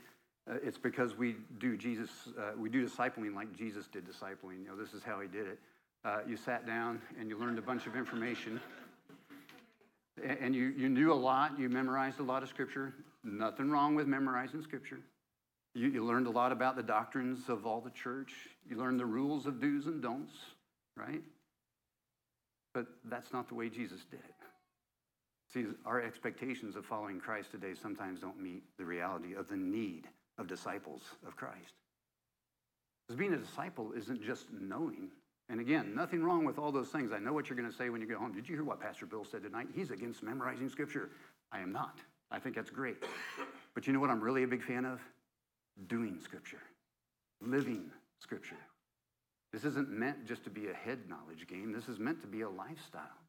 uh, 0.50 0.56
it's 0.64 0.78
because 0.78 1.16
we 1.18 1.36
do 1.60 1.78
Jesus, 1.78 2.10
uh, 2.38 2.52
we 2.58 2.70
do 2.70 2.88
discipling 2.88 3.36
like 3.36 3.56
Jesus 3.56 3.88
did 3.88 4.06
discipling. 4.06 4.64
You 4.64 4.70
know, 4.70 4.76
this 4.76 4.94
is 4.94 5.04
how 5.04 5.20
he 5.20 5.28
did 5.28 5.48
it. 5.48 5.60
Uh, 6.04 6.20
you 6.28 6.36
sat 6.36 6.66
down 6.66 7.02
and 7.20 7.30
you 7.30 7.38
learned 7.38 7.60
a 7.60 7.62
bunch 7.62 7.86
of 7.86 7.96
information. 7.96 8.60
And 10.24 10.54
you, 10.56 10.74
you 10.78 10.90
knew 10.90 11.14
a 11.14 11.16
lot. 11.16 11.58
You 11.58 11.70
memorized 11.70 12.20
a 12.20 12.24
lot 12.24 12.44
of 12.44 12.50
scripture. 12.50 12.94
Nothing 13.24 13.72
wrong 13.72 13.96
with 13.96 14.08
memorizing 14.08 14.62
scripture. 14.62 15.00
You, 15.74 15.88
you 15.88 16.06
learned 16.06 16.28
a 16.28 16.32
lot 16.32 16.52
about 16.52 16.76
the 16.76 16.84
doctrines 16.84 17.48
of 17.48 17.66
all 17.66 17.82
the 17.82 17.92
church. 17.92 18.34
You 18.70 18.78
learned 18.78 19.00
the 19.00 19.06
rules 19.06 19.46
of 19.46 19.62
do's 19.62 19.86
and 19.86 20.02
don'ts, 20.02 20.34
right? 20.98 21.22
But 22.74 22.88
that's 23.06 23.32
not 23.32 23.48
the 23.48 23.56
way 23.56 23.70
Jesus 23.70 24.02
did 24.10 24.20
it. 24.20 24.41
See, 25.54 25.66
our 25.86 26.02
expectations 26.02 26.76
of 26.76 26.86
following 26.86 27.20
Christ 27.20 27.52
today 27.52 27.74
sometimes 27.80 28.22
don't 28.22 28.40
meet 28.40 28.64
the 28.78 28.86
reality 28.86 29.34
of 29.34 29.50
the 29.50 29.58
need 29.58 30.08
of 30.38 30.48
disciples 30.48 31.02
of 31.28 31.36
Christ. 31.36 31.74
Because 33.06 33.20
being 33.20 33.34
a 33.34 33.38
disciple 33.38 33.92
isn't 33.92 34.24
just 34.24 34.46
knowing. 34.52 35.10
And 35.50 35.60
again, 35.60 35.94
nothing 35.94 36.24
wrong 36.24 36.46
with 36.46 36.58
all 36.58 36.72
those 36.72 36.88
things. 36.88 37.12
I 37.12 37.20
know 37.20 37.34
what 37.34 37.50
you're 37.50 37.58
going 37.58 37.70
to 37.70 37.76
say 37.76 37.90
when 37.90 38.00
you 38.00 38.08
go 38.08 38.18
home. 38.18 38.34
Did 38.34 38.48
you 38.48 38.56
hear 38.56 38.64
what 38.64 38.80
Pastor 38.80 39.06
Bill 39.06 39.26
said 39.26 39.44
tonight? 39.44 39.68
He's 39.76 39.92
against 39.92 40.24
memorizing 40.24 40.70
scripture. 40.70 41.10
I 41.52 41.60
am 41.60 41.74
not. 41.74 42.00
I 42.32 42.40
think 42.40 42.56
that's 42.56 42.70
great. 42.70 43.04
But 43.76 43.86
you 43.86 43.92
know 43.92 44.00
what 44.00 44.10
I'm 44.10 44.22
really 44.22 44.44
a 44.44 44.48
big 44.48 44.64
fan 44.64 44.86
of? 44.86 45.02
Doing 45.88 46.18
scripture, 46.24 46.62
living 47.42 47.92
scripture. 48.20 48.58
This 49.52 49.66
isn't 49.66 49.90
meant 49.90 50.26
just 50.26 50.46
to 50.46 50.50
be 50.50 50.68
a 50.68 50.74
head 50.74 51.00
knowledge 51.10 51.48
game. 51.48 51.74
This 51.74 51.90
is 51.90 52.00
meant 52.00 52.22
to 52.22 52.28
be 52.28 52.42
a 52.42 52.50
lifestyle. 52.50 53.21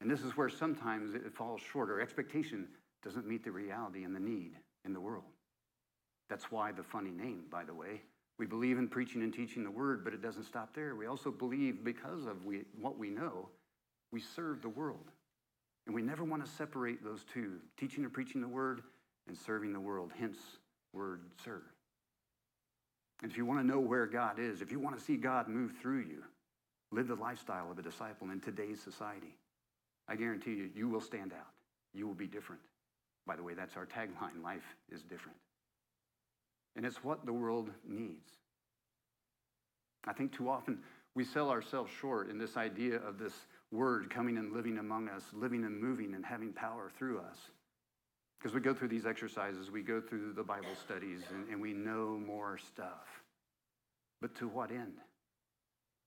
And 0.00 0.10
this 0.10 0.22
is 0.22 0.36
where 0.36 0.48
sometimes 0.48 1.14
it 1.14 1.32
falls 1.32 1.60
short. 1.60 1.90
Our 1.90 2.00
expectation 2.00 2.68
doesn't 3.02 3.26
meet 3.26 3.44
the 3.44 3.52
reality 3.52 4.04
and 4.04 4.14
the 4.14 4.20
need 4.20 4.52
in 4.84 4.92
the 4.92 5.00
world. 5.00 5.24
That's 6.28 6.50
why 6.50 6.72
the 6.72 6.82
funny 6.82 7.10
name, 7.10 7.44
by 7.50 7.64
the 7.64 7.74
way. 7.74 8.02
We 8.38 8.46
believe 8.46 8.78
in 8.78 8.88
preaching 8.88 9.22
and 9.22 9.34
teaching 9.34 9.64
the 9.64 9.70
word, 9.70 10.02
but 10.02 10.14
it 10.14 10.22
doesn't 10.22 10.44
stop 10.44 10.74
there. 10.74 10.94
We 10.94 11.06
also 11.06 11.30
believe 11.30 11.84
because 11.84 12.24
of 12.24 12.46
we, 12.46 12.62
what 12.80 12.98
we 12.98 13.10
know, 13.10 13.48
we 14.12 14.20
serve 14.20 14.62
the 14.62 14.68
world. 14.68 15.10
And 15.86 15.94
we 15.94 16.02
never 16.02 16.24
want 16.24 16.44
to 16.44 16.50
separate 16.50 17.04
those 17.04 17.24
two 17.32 17.58
teaching 17.76 18.04
and 18.04 18.12
preaching 18.12 18.40
the 18.40 18.48
word 18.48 18.82
and 19.28 19.36
serving 19.36 19.72
the 19.72 19.80
world, 19.80 20.12
hence, 20.18 20.38
word 20.92 21.20
serve. 21.44 21.62
And 23.22 23.30
if 23.30 23.36
you 23.36 23.44
want 23.44 23.60
to 23.60 23.66
know 23.66 23.80
where 23.80 24.06
God 24.06 24.38
is, 24.38 24.62
if 24.62 24.72
you 24.72 24.80
want 24.80 24.96
to 24.98 25.04
see 25.04 25.16
God 25.16 25.48
move 25.48 25.72
through 25.80 26.00
you, 26.00 26.22
live 26.92 27.08
the 27.08 27.16
lifestyle 27.16 27.70
of 27.70 27.78
a 27.78 27.82
disciple 27.82 28.30
in 28.30 28.40
today's 28.40 28.80
society. 28.80 29.34
I 30.10 30.16
guarantee 30.16 30.54
you, 30.54 30.70
you 30.74 30.88
will 30.88 31.00
stand 31.00 31.32
out. 31.32 31.46
You 31.94 32.06
will 32.06 32.14
be 32.14 32.26
different. 32.26 32.60
By 33.26 33.36
the 33.36 33.42
way, 33.44 33.54
that's 33.54 33.76
our 33.76 33.86
tagline 33.86 34.42
life 34.44 34.76
is 34.90 35.02
different. 35.02 35.38
And 36.76 36.84
it's 36.84 37.02
what 37.04 37.24
the 37.24 37.32
world 37.32 37.70
needs. 37.88 38.28
I 40.06 40.12
think 40.12 40.32
too 40.32 40.48
often 40.48 40.78
we 41.14 41.24
sell 41.24 41.50
ourselves 41.50 41.92
short 42.00 42.28
in 42.28 42.38
this 42.38 42.56
idea 42.56 42.96
of 42.96 43.18
this 43.18 43.34
word 43.70 44.10
coming 44.10 44.36
and 44.36 44.52
living 44.52 44.78
among 44.78 45.08
us, 45.08 45.22
living 45.32 45.64
and 45.64 45.80
moving 45.80 46.14
and 46.14 46.24
having 46.24 46.52
power 46.52 46.90
through 46.98 47.20
us. 47.20 47.36
Because 48.38 48.54
we 48.54 48.60
go 48.60 48.72
through 48.72 48.88
these 48.88 49.06
exercises, 49.06 49.70
we 49.70 49.82
go 49.82 50.00
through 50.00 50.32
the 50.32 50.42
Bible 50.42 50.74
studies, 50.82 51.22
and, 51.30 51.48
and 51.48 51.60
we 51.60 51.72
know 51.72 52.20
more 52.26 52.58
stuff. 52.58 53.22
But 54.20 54.34
to 54.36 54.48
what 54.48 54.70
end? 54.70 54.94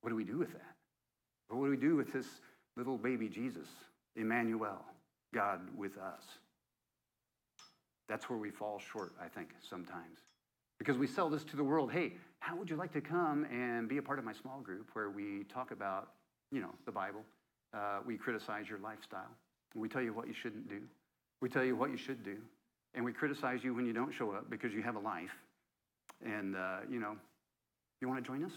What 0.02 0.10
do 0.10 0.16
we 0.16 0.24
do 0.24 0.40
with 0.40 0.52
that? 0.52 0.76
What 1.50 1.66
do 1.66 1.72
we 1.72 1.78
do 1.78 1.96
with 1.96 2.12
this 2.12 2.26
little 2.76 2.98
baby 2.98 3.30
Jesus, 3.30 3.68
Emmanuel, 4.16 4.84
God 5.34 5.60
with 5.76 5.98
us? 5.98 6.24
That's 8.08 8.30
where 8.30 8.38
we 8.38 8.52
fall 8.52 8.80
short, 8.80 9.14
I 9.22 9.28
think, 9.28 9.50
sometimes. 9.68 10.20
Because 10.78 10.98
we 10.98 11.08
sell 11.08 11.30
this 11.30 11.44
to 11.46 11.56
the 11.56 11.64
world. 11.64 11.92
Hey, 11.92 12.14
how 12.40 12.56
would 12.56 12.70
you 12.70 12.76
like 12.76 12.92
to 12.94 13.02
come 13.02 13.46
and 13.46 13.88
be 13.88 13.98
a 13.98 14.02
part 14.02 14.20
of 14.20 14.26
my 14.26 14.34
small 14.34 14.60
group 14.60 14.90
where 14.94 15.10
we 15.10 15.46
talk 15.46 15.72
about, 15.72 16.10
you 16.52 16.60
know, 16.60 16.72
the 16.86 16.92
Bible? 16.92 17.22
Uh, 17.74 18.00
we 18.06 18.18
criticize 18.18 18.70
your 18.70 18.80
lifestyle. 18.80 19.32
We 19.76 19.88
tell 19.88 20.02
you 20.02 20.14
what 20.14 20.28
you 20.28 20.34
shouldn't 20.34 20.68
do. 20.68 20.82
We 21.42 21.50
tell 21.50 21.64
you 21.64 21.76
what 21.76 21.90
you 21.90 21.98
should 21.98 22.24
do. 22.24 22.38
And 22.96 23.04
we 23.04 23.14
criticize 23.14 23.64
you 23.64 23.74
when 23.74 23.86
you 23.86 23.94
don't 23.94 24.14
show 24.14 24.32
up 24.32 24.50
because 24.50 24.74
you 24.74 24.84
have 24.84 24.96
a 24.96 25.00
life. 25.00 25.36
And, 26.24 26.56
uh, 26.56 26.80
you 26.90 27.00
know, 27.00 27.16
you 28.02 28.08
want 28.08 28.24
to 28.24 28.28
join 28.28 28.44
us? 28.44 28.52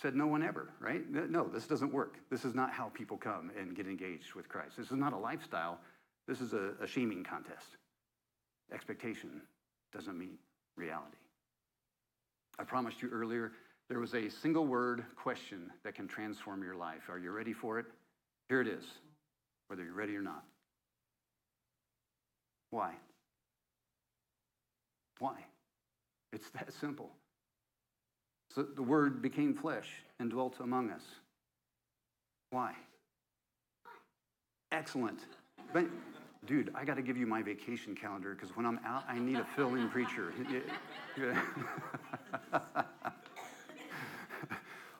Said 0.00 0.14
no 0.14 0.26
one 0.28 0.42
ever, 0.44 0.70
right? 0.78 1.02
No, 1.10 1.48
this 1.48 1.66
doesn't 1.66 1.92
work. 1.92 2.18
This 2.30 2.44
is 2.44 2.54
not 2.54 2.70
how 2.72 2.88
people 2.90 3.16
come 3.16 3.50
and 3.58 3.74
get 3.74 3.86
engaged 3.86 4.34
with 4.34 4.48
Christ. 4.48 4.76
This 4.76 4.86
is 4.86 4.96
not 4.96 5.12
a 5.12 5.16
lifestyle. 5.16 5.80
This 6.28 6.40
is 6.40 6.52
a, 6.52 6.74
a 6.80 6.86
shaming 6.86 7.24
contest. 7.24 7.76
Expectation 8.72 9.42
doesn't 9.92 10.16
meet 10.16 10.38
reality. 10.76 11.16
I 12.58 12.64
promised 12.64 13.02
you 13.02 13.08
earlier 13.10 13.52
there 13.88 13.98
was 13.98 14.14
a 14.14 14.28
single 14.28 14.66
word 14.66 15.04
question 15.16 15.70
that 15.82 15.94
can 15.94 16.06
transform 16.06 16.62
your 16.62 16.76
life. 16.76 17.08
Are 17.08 17.18
you 17.18 17.30
ready 17.30 17.52
for 17.52 17.78
it? 17.78 17.86
Here 18.48 18.60
it 18.60 18.68
is, 18.68 18.84
whether 19.68 19.82
you're 19.82 19.94
ready 19.94 20.14
or 20.14 20.22
not. 20.22 20.44
Why? 22.70 22.92
Why? 25.18 25.36
It's 26.32 26.50
that 26.50 26.72
simple. 26.74 27.10
So 28.58 28.66
the 28.74 28.82
word 28.82 29.22
became 29.22 29.54
flesh 29.54 29.86
and 30.18 30.28
dwelt 30.28 30.56
among 30.58 30.90
us. 30.90 31.04
Why? 32.50 32.72
Excellent. 34.72 35.20
But 35.72 35.84
dude, 36.44 36.72
I 36.74 36.84
got 36.84 36.96
to 36.96 37.02
give 37.02 37.16
you 37.16 37.24
my 37.24 37.40
vacation 37.40 37.94
calendar 37.94 38.34
because 38.34 38.56
when 38.56 38.66
I'm 38.66 38.80
out, 38.84 39.04
I 39.08 39.20
need 39.20 39.36
a 39.36 39.46
fill 39.54 39.76
in 39.76 39.88
preacher. 39.88 40.32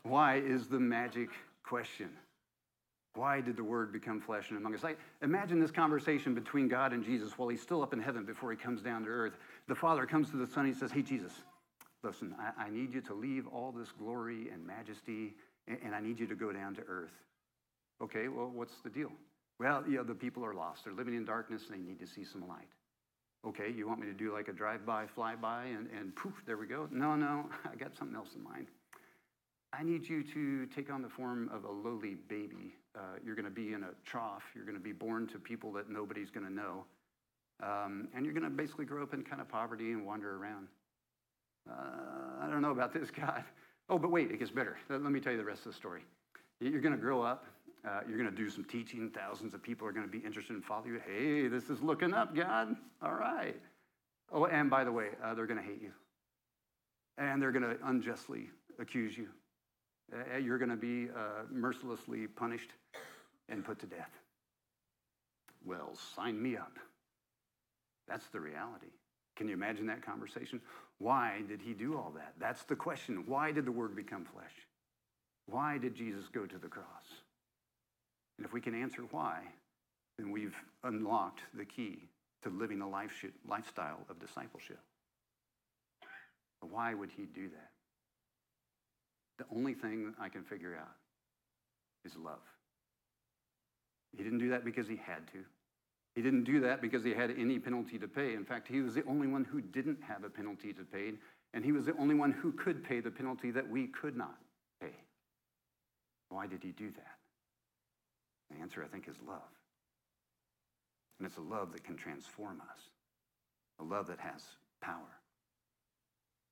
Why 0.05 0.37
is 0.37 0.69
the 0.69 0.79
magic 0.79 1.31
question? 1.65 2.11
Why 3.17 3.41
did 3.41 3.57
the 3.57 3.65
word 3.65 3.93
become 3.93 4.21
flesh 4.21 4.51
and 4.51 4.59
among 4.59 4.77
us? 4.77 4.85
I 4.85 4.95
imagine 5.21 5.59
this 5.59 5.73
conversation 5.73 6.33
between 6.33 6.69
God 6.69 6.93
and 6.93 7.05
Jesus 7.05 7.37
while 7.37 7.49
he's 7.49 7.61
still 7.61 7.83
up 7.83 7.93
in 7.93 7.99
heaven 7.99 8.25
before 8.25 8.53
he 8.53 8.57
comes 8.57 8.83
down 8.83 9.03
to 9.03 9.09
earth. 9.09 9.37
The 9.67 9.75
Father 9.75 10.07
comes 10.07 10.31
to 10.31 10.37
the 10.37 10.47
Son, 10.47 10.65
and 10.65 10.73
he 10.73 10.79
says, 10.79 10.93
Hey, 10.93 11.03
Jesus, 11.03 11.33
listen, 12.03 12.35
I, 12.39 12.65
I 12.65 12.71
need 12.71 12.95
you 12.95 13.01
to 13.03 13.15
leave 13.15 13.47
all 13.47 13.73
this 13.73 13.89
glory 13.99 14.49
and 14.53 14.67
majesty, 14.67 15.35
and, 15.67 15.79
and 15.85 15.95
I 15.95 16.01
need 16.01 16.19
you 16.19 16.27
to 16.27 16.35
go 16.35 16.53
down 16.53 16.75
to 16.77 16.83
earth. 16.89 17.15
Okay, 18.03 18.29
well, 18.29 18.51
what's 18.53 18.81
the 18.85 18.91
deal? 18.91 19.11
Well, 19.59 19.83
the 19.83 20.15
people 20.15 20.45
are 20.45 20.55
lost. 20.55 20.85
They're 20.85 20.93
living 20.93 21.15
in 21.15 21.25
darkness 21.25 21.63
and 21.69 21.75
they 21.75 21.89
need 21.89 21.99
to 21.99 22.07
see 22.07 22.25
some 22.25 22.47
light. 22.47 22.69
Okay, 23.47 23.73
you 23.75 23.89
want 23.89 24.01
me 24.01 24.07
to 24.07 24.13
do 24.13 24.33
like 24.33 24.49
a 24.49 24.53
drive-by, 24.53 25.07
fly-by, 25.07 25.65
and, 25.65 25.89
and 25.91 26.15
poof, 26.15 26.35
there 26.47 26.57
we 26.57 26.67
go? 26.67 26.89
No, 26.91 27.17
no, 27.17 27.47
I 27.71 27.75
got 27.77 27.97
something 27.97 28.17
else 28.17 28.31
in 28.37 28.43
mind. 28.43 28.69
I 29.73 29.83
need 29.83 30.09
you 30.09 30.23
to 30.23 30.67
take 30.67 30.91
on 30.91 31.03
the 31.03 31.09
form 31.09 31.51
of 31.53 31.65
a 31.65 31.71
lowly 31.71 32.17
baby. 32.29 32.75
Uh, 32.97 33.19
you're 33.25 33.35
going 33.35 33.45
to 33.45 33.51
be 33.51 33.75
in 33.75 33.83
a 33.83 33.91
trough. 34.05 34.43
You're 34.55 34.65
going 34.65 34.77
to 34.77 34.83
be 34.83 34.93
born 34.93 35.27
to 35.29 35.39
people 35.39 35.73
that 35.73 35.91
nobody's 35.91 36.31
going 36.31 36.47
to 36.47 36.53
know. 36.53 36.85
Um, 37.63 38.09
and 38.15 38.25
you're 38.25 38.35
going 38.35 38.45
to 38.45 38.51
basically 38.51 38.87
grow 38.87 39.03
up 39.03 39.13
in 39.13 39.23
kind 39.23 39.43
of 39.43 39.49
poverty 39.49 39.93
and 39.93 40.07
wander 40.07 40.37
around. 40.37 40.69
Uh, 41.71 42.45
I 42.45 42.49
don't 42.51 42.63
know 42.63 42.71
about 42.71 42.93
this, 42.93 43.11
God. 43.17 43.45
Oh, 43.89 43.99
but 43.99 44.11
wait, 44.11 44.31
it 44.31 44.39
gets 44.39 44.51
better. 44.51 44.77
Let 44.89 45.01
me 45.01 45.21
tell 45.21 45.33
you 45.33 45.39
the 45.39 45.45
rest 45.45 45.67
of 45.67 45.73
the 45.73 45.77
story. 45.79 46.03
You're 46.61 46.81
going 46.81 46.95
to 46.95 47.01
grow 47.01 47.23
up. 47.23 47.47
Uh, 47.87 48.01
you're 48.09 48.19
going 48.19 48.29
to 48.29 48.37
do 48.37 48.51
some 48.51 48.65
teaching. 48.65 49.11
Thousands 49.11 49.55
of 49.55 49.63
people 49.63 49.87
are 49.87 49.93
going 49.93 50.05
to 50.07 50.11
be 50.11 50.19
interested 50.19 50.55
in 50.55 50.63
following 50.63 50.95
you. 50.95 51.01
Hey, 51.07 51.49
this 51.49 51.71
is 51.71 51.81
looking 51.81 52.13
up, 52.13 52.35
God. 52.35 52.77
All 53.01 53.15
right. 53.15 53.57
Oh, 54.33 54.47
and 54.47 54.69
by 54.69 54.85
the 54.85 54.93
way, 54.93 55.09
uh, 55.25 55.35
they're 55.35 55.47
going 55.47 55.61
to 55.61 55.65
hate 55.65 55.81
you. 55.81 55.93
And 57.17 57.41
they're 57.41 57.53
going 57.53 57.63
to 57.63 57.77
unjustly 57.85 58.51
accuse 58.79 59.17
you. 59.17 59.29
Uh, 60.13 60.39
you're 60.39 60.59
going 60.59 60.71
to 60.71 60.77
be 60.77 61.09
uh, 61.11 61.45
mercilessly 61.51 62.27
punished 62.27 62.71
and 63.49 63.65
put 63.65 63.79
to 63.81 63.87
death. 63.87 64.11
Well, 65.65 65.95
sign 66.17 66.41
me 66.41 66.57
up. 66.57 66.79
That's 68.07 68.27
the 68.29 68.41
reality. 68.41 68.93
Can 69.39 69.47
you 69.47 69.55
imagine 69.55 69.87
that 69.87 70.05
conversation? 70.05 70.61
Why 70.99 71.43
did 71.49 71.61
he 71.63 71.73
do 71.73 71.97
all 71.97 72.13
that? 72.17 72.35
That's 72.41 72.65
the 72.65 72.75
question. 72.75 73.23
Why 73.27 73.53
did 73.53 73.65
the 73.65 73.73
Word 73.73 73.95
become 73.95 74.25
flesh? 74.25 74.53
Why 75.47 75.79
did 75.79 75.95
Jesus 75.95 76.25
go 76.27 76.45
to 76.45 76.59
the 76.59 76.67
cross? 76.67 77.07
And 78.37 78.45
if 78.45 78.53
we 78.53 78.61
can 78.61 78.75
answer 78.75 79.03
why, 79.13 79.43
then 80.19 80.33
we've 80.33 80.57
unlocked 80.83 81.43
the 81.57 81.65
key 81.65 82.09
to 82.43 82.51
living 82.51 82.81
a 82.81 82.89
life 82.89 83.25
lifestyle 83.49 84.01
of 84.11 84.19
discipleship. 84.19 84.81
Why 86.61 86.93
would 86.93 87.11
he 87.17 87.23
do 87.23 87.49
that? 87.49 87.71
The 89.39 89.57
only 89.57 89.75
thing 89.75 90.15
I 90.21 90.29
can 90.29 90.43
figure 90.43 90.77
out 90.77 90.97
is 92.05 92.17
love. 92.17 92.43
He 94.17 94.25
didn't 94.25 94.41
do 94.41 94.51
that 94.51 94.65
because 94.65 94.89
he 94.89 94.97
had 94.97 95.29
to. 95.33 95.45
He 96.19 96.25
didn't 96.25 96.43
do 96.43 96.59
that 96.63 96.83
because 96.83 97.05
he 97.05 97.15
had 97.15 97.31
any 97.39 97.61
penalty 97.61 97.97
to 97.97 98.09
pay. 98.09 98.35
In 98.35 98.45
fact, 98.45 98.67
he 98.67 98.81
was 98.81 98.93
the 98.93 99.05
only 99.05 99.29
one 99.29 99.45
who 99.45 99.61
didn't 99.61 100.03
have 100.03 100.25
a 100.25 100.29
penalty 100.29 100.73
to 100.73 100.83
pay, 100.83 101.13
and 101.55 101.65
he 101.65 101.71
was 101.71 101.87
the 101.87 101.97
only 101.97 102.17
one 102.17 102.33
who 102.33 102.51
could 102.51 102.83
pay 102.83 102.99
the 102.99 103.13
penalty 103.13 103.53
that 103.53 103.71
we 103.71 103.87
could 103.87 104.17
not 104.17 104.35
pay. 104.81 104.97
Why 106.31 106.49
did 106.49 106.65
he 106.65 106.73
do 106.73 106.91
that? 106.91 107.19
The 108.51 108.61
answer, 108.61 108.83
I 108.83 108.89
think, 108.89 109.07
is 109.07 109.15
love. 109.29 109.43
And 111.21 111.29
it's 111.29 111.37
a 111.37 111.41
love 111.41 111.71
that 111.71 111.85
can 111.85 111.95
transform 111.95 112.63
us, 112.69 112.81
a 113.79 113.85
love 113.85 114.09
that 114.09 114.19
has 114.19 114.43
power. 114.83 115.21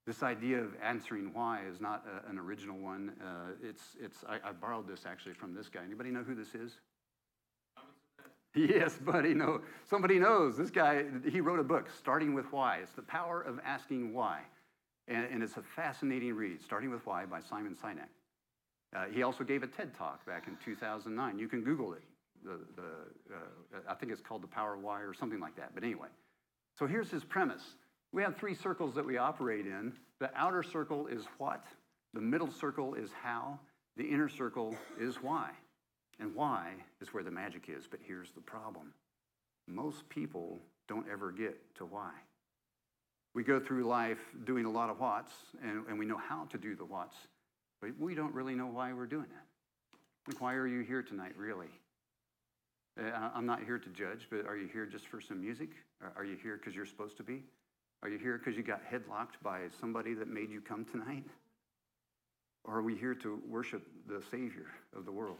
This 0.06 0.23
idea 0.23 0.61
of 0.61 0.76
answering 0.80 1.32
why 1.35 1.62
is 1.68 1.80
not 1.80 2.04
a, 2.06 2.30
an 2.30 2.38
original 2.38 2.78
one. 2.78 3.14
Uh, 3.20 3.54
it's, 3.61 3.96
it's, 4.00 4.18
I, 4.28 4.37
I, 4.49 4.52
borrowed 4.52 4.87
this 4.87 5.06
actually 5.06 5.35
from 5.35 5.54
this 5.54 5.68
guy. 5.68 5.80
Anybody 5.85 6.12
know 6.12 6.23
who 6.23 6.37
this 6.37 6.54
is? 6.54 6.78
Yes, 8.68 8.96
buddy. 8.96 9.34
No, 9.34 9.60
somebody 9.84 10.18
knows. 10.18 10.56
This 10.56 10.70
guy, 10.70 11.04
he 11.30 11.40
wrote 11.40 11.60
a 11.60 11.64
book, 11.64 11.88
Starting 11.98 12.32
with 12.32 12.50
Why. 12.52 12.78
It's 12.78 12.92
the 12.92 13.02
power 13.02 13.42
of 13.42 13.60
asking 13.64 14.14
why. 14.14 14.40
And, 15.08 15.26
and 15.30 15.42
it's 15.42 15.58
a 15.58 15.62
fascinating 15.62 16.34
read, 16.34 16.62
Starting 16.62 16.90
with 16.90 17.04
Why 17.04 17.26
by 17.26 17.40
Simon 17.40 17.76
Sinek. 17.76 18.08
Uh, 18.96 19.06
he 19.12 19.22
also 19.22 19.44
gave 19.44 19.62
a 19.62 19.66
TED 19.66 19.94
talk 19.94 20.25
back 20.25 20.48
in 20.48 20.56
2009. 20.64 21.38
You 21.38 21.48
can 21.48 21.62
Google 21.62 21.92
it. 21.92 22.02
The, 22.44 22.58
the, 22.76 23.34
uh, 23.34 23.80
I 23.88 23.94
think 23.94 24.10
it's 24.10 24.22
called 24.22 24.42
The 24.42 24.48
Power 24.48 24.75
of 24.75 24.82
Why 24.82 25.00
or 25.00 25.12
something 25.12 25.40
like 25.40 25.56
that. 25.56 25.72
But 25.75 25.84
anyway, 25.84 26.08
so 26.78 26.86
here's 26.86 27.10
his 27.10 27.25
premise 27.25 27.62
we 28.12 28.22
have 28.22 28.36
three 28.36 28.54
circles 28.54 28.94
that 28.94 29.04
we 29.04 29.18
operate 29.18 29.66
in. 29.66 29.92
The 30.18 30.30
outer 30.34 30.62
circle 30.62 31.08
is 31.08 31.25
what, 31.36 31.64
the 32.14 32.20
middle 32.22 32.50
circle 32.50 32.94
is 32.94 33.10
how, 33.22 33.58
the 33.98 34.04
inner 34.04 34.30
circle 34.30 34.75
is 34.98 35.16
why. 35.16 35.50
And 36.18 36.35
why 36.35 36.73
is 37.00 37.12
where 37.12 37.23
the 37.23 37.30
magic 37.30 37.68
is. 37.68 37.87
But 37.87 38.00
here's 38.02 38.30
the 38.30 38.40
problem 38.40 38.92
most 39.68 40.08
people 40.08 40.61
don't 40.88 41.06
ever 41.11 41.32
get 41.32 41.58
to 41.76 41.85
why. 41.85 42.12
We 43.35 43.42
go 43.42 43.61
through 43.61 43.85
life 43.85 44.18
doing 44.44 44.64
a 44.64 44.70
lot 44.70 44.88
of 44.88 44.99
whats, 44.99 45.32
and, 45.62 45.85
and 45.88 45.99
we 45.99 46.06
know 46.06 46.16
how 46.16 46.44
to 46.50 46.58
do 46.58 46.75
the 46.75 46.85
whats, 46.85 47.16
but 47.80 47.90
we 47.99 48.14
don't 48.14 48.32
really 48.32 48.54
know 48.54 48.66
why 48.66 48.92
we're 48.92 49.06
doing 49.06 49.26
it. 49.26 50.32
Like, 50.32 50.40
why 50.40 50.54
are 50.54 50.66
you 50.66 50.80
here 50.80 51.02
tonight, 51.02 51.32
really? 51.37 51.68
Uh, 52.99 53.30
I'm 53.35 53.44
not 53.44 53.62
here 53.62 53.78
to 53.78 53.88
judge, 53.90 54.28
but 54.30 54.46
are 54.46 54.56
you 54.56 54.68
here 54.73 54.87
just 54.87 55.06
for 55.06 55.20
some 55.20 55.40
music? 55.40 55.70
Are 56.16 56.25
you 56.25 56.37
here 56.42 56.56
because 56.56 56.75
you're 56.75 56.87
supposed 56.87 57.16
to 57.18 57.23
be? 57.23 57.42
Are 58.02 58.08
you 58.08 58.18
here 58.18 58.38
because 58.38 58.56
you 58.56 58.62
got 58.62 58.80
headlocked 58.90 59.42
by 59.42 59.62
somebody 59.80 60.14
that 60.14 60.28
made 60.28 60.50
you 60.50 60.61
come 60.61 60.85
tonight? 60.85 61.25
Or 62.64 62.78
are 62.78 62.82
we 62.82 62.96
here 62.96 63.14
to 63.16 63.40
worship 63.46 63.87
the 64.08 64.23
Savior 64.30 64.66
of 64.96 65.04
the 65.04 65.12
world, 65.12 65.38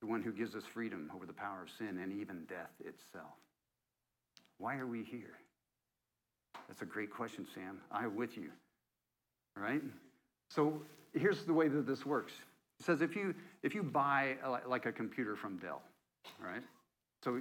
the 0.00 0.06
one 0.06 0.22
who 0.22 0.32
gives 0.32 0.54
us 0.54 0.64
freedom 0.72 1.10
over 1.14 1.26
the 1.26 1.32
power 1.32 1.62
of 1.62 1.70
sin 1.70 1.98
and 2.02 2.12
even 2.12 2.44
death 2.48 2.70
itself? 2.80 3.34
Why 4.58 4.76
are 4.76 4.86
we 4.86 5.04
here? 5.04 5.38
That's 6.68 6.82
a 6.82 6.86
great 6.86 7.10
question, 7.10 7.46
Sam. 7.54 7.78
I'm 7.90 8.14
with 8.16 8.36
you. 8.36 8.50
All 9.56 9.62
right? 9.62 9.82
So 10.50 10.82
here's 11.14 11.44
the 11.44 11.52
way 11.52 11.68
that 11.68 11.86
this 11.86 12.04
works. 12.04 12.32
It 12.80 12.86
says 12.86 13.00
if 13.00 13.16
you 13.16 13.34
if 13.62 13.74
you 13.74 13.82
buy 13.82 14.36
a, 14.44 14.68
like 14.68 14.86
a 14.86 14.92
computer 14.92 15.34
from 15.34 15.56
Dell, 15.58 15.82
right? 16.40 16.62
So 17.24 17.40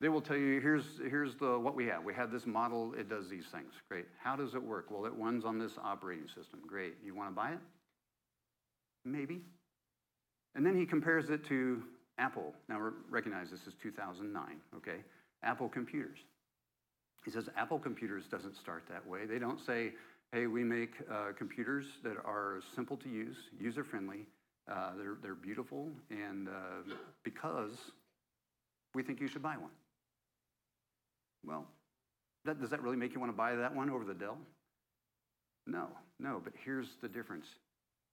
they 0.00 0.08
will 0.08 0.20
tell 0.20 0.36
you, 0.36 0.60
here's, 0.60 0.84
here's 1.08 1.34
the, 1.36 1.58
what 1.58 1.74
we 1.74 1.86
have. 1.86 2.04
We 2.04 2.14
have 2.14 2.30
this 2.30 2.46
model, 2.46 2.92
it 2.94 3.08
does 3.08 3.28
these 3.28 3.46
things. 3.46 3.72
Great. 3.88 4.06
How 4.22 4.36
does 4.36 4.54
it 4.54 4.62
work? 4.62 4.90
Well, 4.90 5.06
it 5.06 5.12
runs 5.16 5.44
on 5.44 5.58
this 5.58 5.72
operating 5.82 6.26
system. 6.28 6.60
Great. 6.66 6.94
You 7.04 7.14
want 7.14 7.30
to 7.30 7.34
buy 7.34 7.52
it? 7.52 7.58
Maybe. 9.04 9.40
And 10.54 10.66
then 10.66 10.76
he 10.76 10.84
compares 10.84 11.30
it 11.30 11.46
to 11.46 11.82
Apple. 12.18 12.54
Now, 12.68 12.80
recognize 13.10 13.50
this 13.50 13.66
is 13.66 13.74
2009, 13.82 14.44
okay? 14.76 14.98
Apple 15.42 15.68
computers. 15.68 16.18
He 17.24 17.30
says 17.30 17.48
Apple 17.56 17.78
computers 17.78 18.24
doesn't 18.30 18.56
start 18.56 18.84
that 18.88 19.06
way. 19.06 19.26
They 19.26 19.38
don't 19.38 19.60
say, 19.60 19.92
hey, 20.32 20.46
we 20.46 20.62
make 20.62 20.92
uh, 21.10 21.32
computers 21.36 21.86
that 22.02 22.16
are 22.24 22.60
simple 22.74 22.96
to 22.98 23.08
use, 23.08 23.36
user 23.58 23.82
friendly, 23.82 24.26
uh, 24.70 24.90
they're, 24.96 25.16
they're 25.22 25.34
beautiful, 25.34 25.90
and 26.10 26.48
uh, 26.48 26.94
because 27.22 27.76
we 28.94 29.02
think 29.02 29.20
you 29.20 29.28
should 29.28 29.42
buy 29.42 29.56
one. 29.56 29.70
Well, 31.44 31.66
that, 32.44 32.60
does 32.60 32.70
that 32.70 32.82
really 32.82 32.96
make 32.96 33.14
you 33.14 33.20
want 33.20 33.32
to 33.32 33.36
buy 33.36 33.54
that 33.56 33.74
one 33.74 33.90
over 33.90 34.04
the 34.04 34.14
Dell? 34.14 34.38
No, 35.66 35.88
no, 36.18 36.40
but 36.42 36.52
here's 36.64 36.88
the 37.02 37.08
difference. 37.08 37.46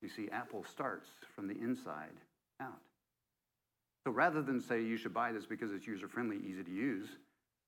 You 0.02 0.10
see, 0.10 0.30
Apple 0.32 0.66
starts 0.70 1.08
from 1.36 1.48
the 1.48 1.58
inside 1.60 2.16
out. 2.62 2.80
So 4.06 4.12
rather 4.12 4.42
than 4.42 4.60
say 4.60 4.82
you 4.82 4.98
should 4.98 5.14
buy 5.14 5.32
this 5.32 5.46
because 5.46 5.72
it's 5.72 5.86
user 5.86 6.08
friendly, 6.08 6.38
easy 6.38 6.64
to 6.64 6.72
use, 6.72 7.08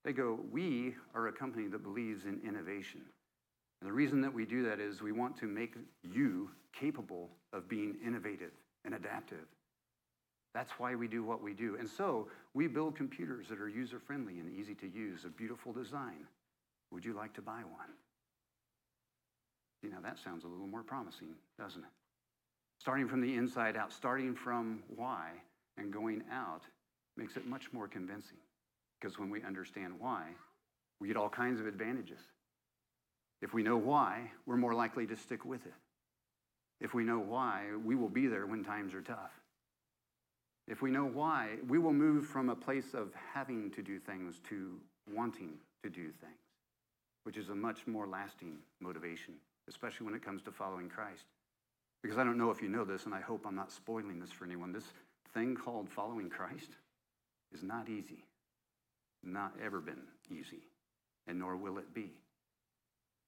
they 0.04 0.14
go, 0.14 0.40
We 0.52 0.96
are 1.14 1.28
a 1.28 1.32
company 1.32 1.68
that 1.68 1.84
believes 1.84 2.26
in 2.26 2.42
innovation. 2.48 3.02
And 3.82 3.90
the 3.90 3.94
reason 3.94 4.22
that 4.22 4.34
we 4.34 4.46
do 4.46 4.64
that 4.64 4.80
is 4.80 5.02
we 5.02 5.12
want 5.12 5.38
to 5.38 5.46
make 5.46 5.76
you 6.04 6.50
capable 6.78 7.30
of 7.52 7.68
being 7.68 7.98
innovative 8.06 8.52
and 8.86 8.96
adaptive. 8.96 9.46
That's 10.54 10.72
why 10.78 10.96
we 10.96 11.08
do 11.08 11.24
what 11.24 11.42
we 11.42 11.54
do. 11.54 11.78
And 11.80 11.90
so 11.90 12.28
we 12.54 12.68
build 12.68 12.96
computers 12.96 13.48
that 13.50 13.60
are 13.60 13.68
user 13.68 14.00
friendly 14.00 14.40
and 14.40 14.50
easy 14.58 14.76
to 14.76 14.88
use, 14.88 15.26
a 15.26 15.30
beautiful 15.30 15.74
design. 15.74 16.28
Would 16.92 17.04
you 17.04 17.14
like 17.14 17.34
to 17.34 17.42
buy 17.42 17.62
one? 17.64 17.90
You 19.82 19.90
know, 19.90 19.98
that 20.04 20.18
sounds 20.18 20.44
a 20.44 20.48
little 20.48 20.68
more 20.68 20.84
promising, 20.84 21.30
doesn't 21.60 21.82
it? 21.82 21.90
Starting 22.80 23.08
from 23.08 23.22
the 23.22 23.36
inside 23.36 23.76
out, 23.76 23.92
starting 23.92 24.36
from 24.36 24.84
why 24.96 25.32
and 25.78 25.92
going 25.92 26.24
out 26.32 26.64
makes 27.18 27.38
it 27.38 27.48
much 27.48 27.72
more 27.74 27.88
convincing. 27.88 28.38
Because 29.00 29.20
when 29.20 29.30
we 29.30 29.44
understand 29.44 29.94
why, 30.00 30.24
we 31.00 31.08
get 31.08 31.18
all 31.18 31.30
kinds 31.30 31.60
of 31.60 31.68
advantages. 31.68 32.20
If 33.42 33.54
we 33.54 33.64
know 33.64 33.78
why, 33.78 34.32
we're 34.46 34.56
more 34.56 34.74
likely 34.74 35.06
to 35.08 35.18
stick 35.18 35.44
with 35.44 35.66
it. 35.66 35.74
If 36.80 36.94
we 36.94 37.04
know 37.04 37.20
why, 37.20 37.66
we 37.84 37.96
will 37.96 38.10
be 38.10 38.28
there 38.28 38.46
when 38.46 38.64
times 38.64 38.94
are 38.94 39.02
tough. 39.02 39.32
If 40.68 40.82
we 40.82 40.92
know 40.92 41.06
why, 41.06 41.58
we 41.68 41.78
will 41.78 41.94
move 41.94 42.26
from 42.26 42.50
a 42.50 42.56
place 42.56 42.94
of 42.94 43.14
having 43.34 43.70
to 43.72 43.82
do 43.82 44.00
things 44.00 44.40
to 44.50 44.80
wanting 45.14 45.56
to 45.84 45.90
do 45.90 46.04
things, 46.22 46.40
which 47.24 47.36
is 47.36 47.50
a 47.50 47.56
much 47.56 47.86
more 47.86 48.08
lasting 48.08 48.58
motivation, 48.80 49.34
especially 49.68 50.06
when 50.06 50.16
it 50.16 50.24
comes 50.24 50.42
to 50.44 50.52
following 50.52 50.88
Christ. 50.88 51.26
Because 52.02 52.18
I 52.18 52.24
don't 52.24 52.38
know 52.38 52.50
if 52.52 52.62
you 52.62 52.70
know 52.70 52.86
this, 52.86 53.06
and 53.06 53.14
I 53.14 53.22
hope 53.22 53.46
I'm 53.46 53.56
not 53.56 53.72
spoiling 53.72 54.20
this 54.20 54.32
for 54.32 54.46
anyone. 54.46 54.72
This 54.72 54.86
thing 55.34 55.56
called 55.56 55.90
following 55.90 56.30
Christ 56.30 56.70
is 57.54 57.64
not 57.64 57.90
easy, 57.90 58.26
not 59.24 59.54
ever 59.64 59.80
been 59.80 60.02
easy, 60.30 60.64
and 61.28 61.40
nor 61.40 61.56
will 61.56 61.78
it 61.78 61.94
be. 61.94 62.12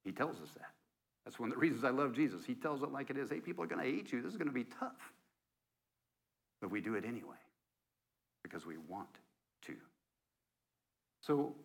He 0.03 0.11
tells 0.11 0.39
us 0.41 0.49
that. 0.57 0.71
That's 1.25 1.39
one 1.39 1.49
of 1.49 1.55
the 1.55 1.59
reasons 1.59 1.83
I 1.83 1.89
love 1.89 2.13
Jesus. 2.13 2.45
He 2.45 2.53
tells 2.53 2.83
it 2.83 2.91
like 2.91 3.09
it 3.09 3.17
is. 3.17 3.31
Hey, 3.31 3.39
people 3.39 3.63
are 3.63 3.67
going 3.67 3.83
to 3.83 3.91
hate 3.91 4.11
you. 4.11 4.21
This 4.21 4.31
is 4.31 4.37
going 4.37 4.47
to 4.47 4.53
be 4.53 4.65
tough. 4.79 5.13
But 6.61 6.69
we 6.69 6.81
do 6.81 6.93
it 6.95 7.03
anyway 7.03 7.35
because 8.43 8.65
we 8.65 8.75
want 8.87 9.09
to. 9.65 9.73
So, 11.21 11.55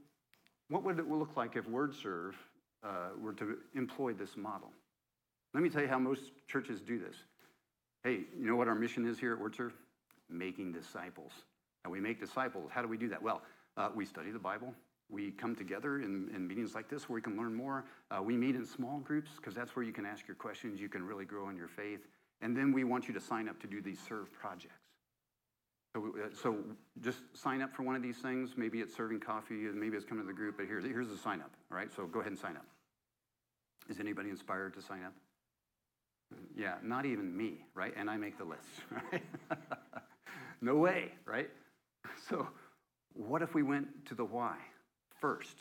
what 0.69 0.83
would 0.85 0.99
it 0.99 1.09
look 1.11 1.37
like 1.37 1.57
if 1.57 1.67
WordServe 1.67 2.33
uh, 2.83 3.11
were 3.21 3.35
to 3.35 3.59
employ 3.75 4.15
this 4.15 4.37
model? 4.37 4.71
Let 5.53 5.63
me 5.63 5.69
tell 5.69 5.83
you 5.83 5.89
how 5.89 5.99
most 5.99 6.33
churches 6.49 6.81
do 6.81 6.99
this. 6.99 7.17
Hey, 8.03 8.21
you 8.39 8.47
know 8.47 8.57
what 8.57 8.69
our 8.69 8.75
mission 8.75 9.07
is 9.07 9.19
here 9.19 9.35
at 9.35 9.41
WordServe? 9.41 9.73
Making 10.31 10.73
disciples. 10.73 11.33
And 11.85 11.93
we 11.93 12.01
make 12.01 12.21
disciples. 12.21 12.71
How 12.73 12.83
do 12.83 12.89
we 12.89 12.97
do 12.97 13.09
that? 13.09 13.23
Well, 13.23 13.43
uh, 13.77 13.91
we 13.95 14.05
study 14.05 14.31
the 14.31 14.39
Bible. 14.39 14.75
We 15.09 15.33
come 15.33 15.57
together 15.57 16.01
in, 16.01 16.31
in, 16.35 16.47
meetings 16.47 16.75
like 16.75 16.89
this 16.89 17.09
where 17.09 17.17
we 17.17 17.23
can 17.23 17.37
learn 17.37 17.53
more. 17.55 17.85
Uh, 18.11 18.23
we 18.23 18.37
meet 18.37 18.55
in 18.55 18.65
small 18.65 18.99
groups 19.01 19.31
because 19.37 19.55
that's 19.55 19.75
where 19.75 19.85
you 19.85 19.93
can 19.93 20.07
ask 20.07 20.29
your 20.29 20.37
questions. 20.37 20.81
You 20.81 20.89
can 20.89 21.05
really 21.05 21.25
grow 21.25 21.49
in 21.49 21.57
your 21.57 21.69
faith. 21.69 22.07
And 22.43 22.57
then 22.57 22.73
we 22.73 22.85
want 22.85 23.09
you 23.09 23.15
to 23.15 23.21
sign 23.21 23.49
up 23.49 23.61
to 23.61 23.67
do 23.67 23.83
these 23.83 23.99
serve 24.09 24.33
projects. 24.33 24.75
So, 25.95 26.15
uh, 26.17 26.29
so 26.41 26.59
just 27.01 27.19
sign 27.35 27.61
up 27.63 27.75
for 27.75 27.83
one 27.83 27.97
of 27.97 28.03
these 28.03 28.19
things. 28.19 28.55
Maybe 28.57 28.81
it's 28.81 28.95
serving 28.95 29.21
coffee, 29.21 29.55
maybe 29.55 29.97
it's 29.97 30.07
coming 30.07 30.23
to 30.23 30.29
the 30.29 30.37
group. 30.37 30.57
But 30.57 30.67
here's 30.67 30.85
here's 30.85 31.09
the 31.09 31.19
sign 31.19 31.41
up. 31.41 31.51
All 31.71 31.77
right. 31.77 31.91
So 31.95 32.07
go 32.07 32.21
ahead 32.21 32.31
and 32.31 32.39
sign 32.39 32.57
up. 32.57 32.67
Is 33.89 33.99
anybody 33.99 34.31
inspired 34.31 34.75
to 34.75 34.83
sign 34.83 35.03
up? 35.05 35.13
Yeah, 36.57 36.75
not 36.83 37.07
even 37.07 37.37
me, 37.37 37.65
right? 37.75 37.93
And 37.97 38.09
I 38.09 38.17
make 38.17 38.39
the 38.39 38.45
list, 38.45 38.69
right? 39.13 39.23
no 40.61 40.77
way, 40.77 41.13
right? 41.25 41.51
So, 42.29 42.49
what 43.13 43.43
if 43.43 43.55
we 43.55 43.63
went 43.63 44.07
to 44.07 44.15
the 44.15 44.25
why 44.25 44.57
first? 45.21 45.57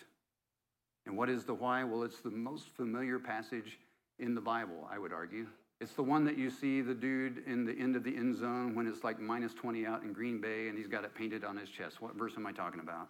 And 1.06 1.18
what 1.18 1.30
is 1.30 1.44
the 1.44 1.54
why? 1.54 1.84
Well, 1.84 2.04
it's 2.04 2.22
the 2.22 2.30
most 2.30 2.70
familiar 2.70 3.20
passage 3.20 3.80
in 4.20 4.36
the 4.36 4.42
Bible, 4.42 4.88
I 4.90 5.00
would 5.00 5.12
argue. 5.12 5.48
It's 5.82 5.94
the 5.94 6.04
one 6.04 6.26
that 6.26 6.38
you 6.38 6.50
see 6.50 6.82
the 6.82 6.94
dude 6.94 7.44
in 7.48 7.66
the 7.66 7.74
end 7.74 7.96
of 7.96 8.04
the 8.04 8.16
end 8.16 8.38
zone 8.38 8.76
when 8.76 8.86
it's 8.86 9.04
like 9.04 9.20
minus 9.20 9.54
20 9.54 9.86
out 9.86 10.04
in 10.04 10.12
Green 10.12 10.42
Bay 10.42 10.68
and 10.68 10.78
he's 10.78 10.88
got 10.88 11.06
it 11.06 11.16
painted 11.16 11.44
on 11.44 11.56
his 11.58 11.70
chest. 11.70 12.02
What 12.02 12.16
verse 12.16 12.34
am 12.38 12.46
I 12.46 12.52
talking 12.52 12.82
about? 12.82 13.08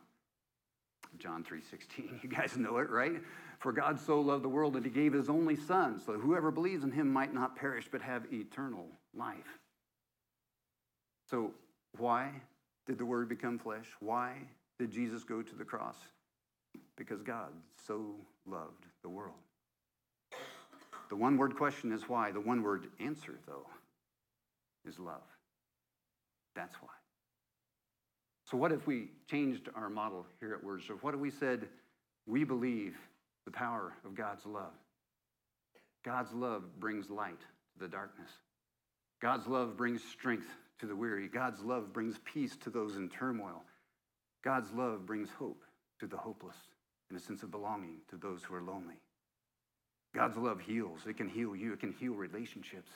John 1.17 1.43
3:16. 1.43 2.19
You 2.23 2.29
guys 2.29 2.55
know 2.57 2.77
it, 2.77 2.89
right? 2.89 3.21
For 3.57 3.71
God 3.71 3.99
so 3.99 4.21
loved 4.21 4.43
the 4.43 4.49
world 4.49 4.73
that 4.73 4.85
he 4.85 4.91
gave 4.91 5.13
his 5.13 5.29
only 5.29 5.55
son 5.55 5.99
so 5.99 6.13
whoever 6.13 6.51
believes 6.51 6.83
in 6.83 6.91
him 6.91 7.11
might 7.11 7.33
not 7.33 7.55
perish 7.55 7.87
but 7.91 8.01
have 8.01 8.31
eternal 8.31 8.85
life. 9.15 9.59
So, 11.29 11.51
why 11.97 12.31
did 12.87 12.97
the 12.97 13.05
word 13.05 13.29
become 13.29 13.59
flesh? 13.59 13.87
Why 13.99 14.33
did 14.77 14.91
Jesus 14.91 15.23
go 15.23 15.41
to 15.41 15.55
the 15.55 15.63
cross? 15.63 15.97
Because 16.97 17.21
God 17.21 17.49
so 17.87 18.15
loved 18.45 18.85
the 19.03 19.09
world. 19.09 19.35
The 21.09 21.15
one 21.15 21.37
word 21.37 21.55
question 21.55 21.91
is 21.91 22.07
why. 22.07 22.31
The 22.31 22.39
one 22.39 22.61
word 22.61 22.87
answer, 22.99 23.39
though, 23.47 23.65
is 24.87 24.99
love. 24.99 25.23
That's 26.55 26.75
why. 26.75 26.89
So, 28.45 28.57
what 28.57 28.71
if 28.71 28.87
we 28.87 29.09
changed 29.29 29.69
our 29.75 29.89
model 29.89 30.25
here 30.39 30.53
at 30.53 30.63
WordServe? 30.63 31.01
What 31.01 31.13
if 31.13 31.19
we 31.19 31.31
said, 31.31 31.67
we 32.27 32.43
believe 32.43 32.95
the 33.45 33.51
power 33.51 33.93
of 34.05 34.15
God's 34.15 34.45
love? 34.45 34.73
God's 36.03 36.33
love 36.33 36.63
brings 36.79 37.09
light 37.09 37.39
to 37.39 37.79
the 37.79 37.87
darkness. 37.87 38.29
God's 39.21 39.47
love 39.47 39.75
brings 39.75 40.03
strength 40.03 40.47
to 40.79 40.85
the 40.85 40.95
weary. 40.95 41.27
God's 41.27 41.61
love 41.61 41.91
brings 41.93 42.17
peace 42.23 42.55
to 42.63 42.69
those 42.69 42.95
in 42.95 43.09
turmoil. 43.09 43.63
God's 44.43 44.71
love 44.71 45.05
brings 45.05 45.29
hope 45.37 45.63
to 45.99 46.07
the 46.07 46.17
hopeless 46.17 46.55
and 47.09 47.17
a 47.17 47.21
sense 47.21 47.43
of 47.43 47.51
belonging 47.51 47.97
to 48.09 48.15
those 48.15 48.43
who 48.43 48.55
are 48.55 48.61
lonely. 48.61 49.01
God's 50.15 50.37
love 50.37 50.61
heals. 50.61 50.99
It 51.07 51.17
can 51.17 51.27
heal 51.27 51.55
you. 51.55 51.73
It 51.73 51.79
can 51.79 51.93
heal 51.93 52.13
relationships. 52.13 52.89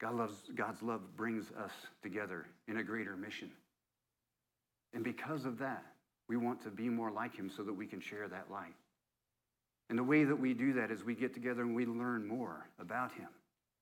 God 0.00 0.14
loves, 0.14 0.34
God's 0.54 0.80
love 0.82 1.16
brings 1.16 1.50
us 1.62 1.72
together 2.02 2.46
in 2.68 2.78
a 2.78 2.82
greater 2.82 3.16
mission. 3.16 3.50
And 4.94 5.04
because 5.04 5.44
of 5.44 5.58
that, 5.58 5.84
we 6.28 6.36
want 6.36 6.62
to 6.62 6.70
be 6.70 6.88
more 6.88 7.10
like 7.10 7.36
him 7.36 7.50
so 7.54 7.62
that 7.64 7.74
we 7.74 7.86
can 7.86 8.00
share 8.00 8.28
that 8.28 8.50
light. 8.50 8.74
And 9.88 9.98
the 9.98 10.04
way 10.04 10.24
that 10.24 10.38
we 10.38 10.54
do 10.54 10.74
that 10.74 10.90
is 10.90 11.04
we 11.04 11.14
get 11.14 11.34
together 11.34 11.62
and 11.62 11.74
we 11.74 11.84
learn 11.84 12.26
more 12.26 12.66
about 12.78 13.12
him. 13.12 13.28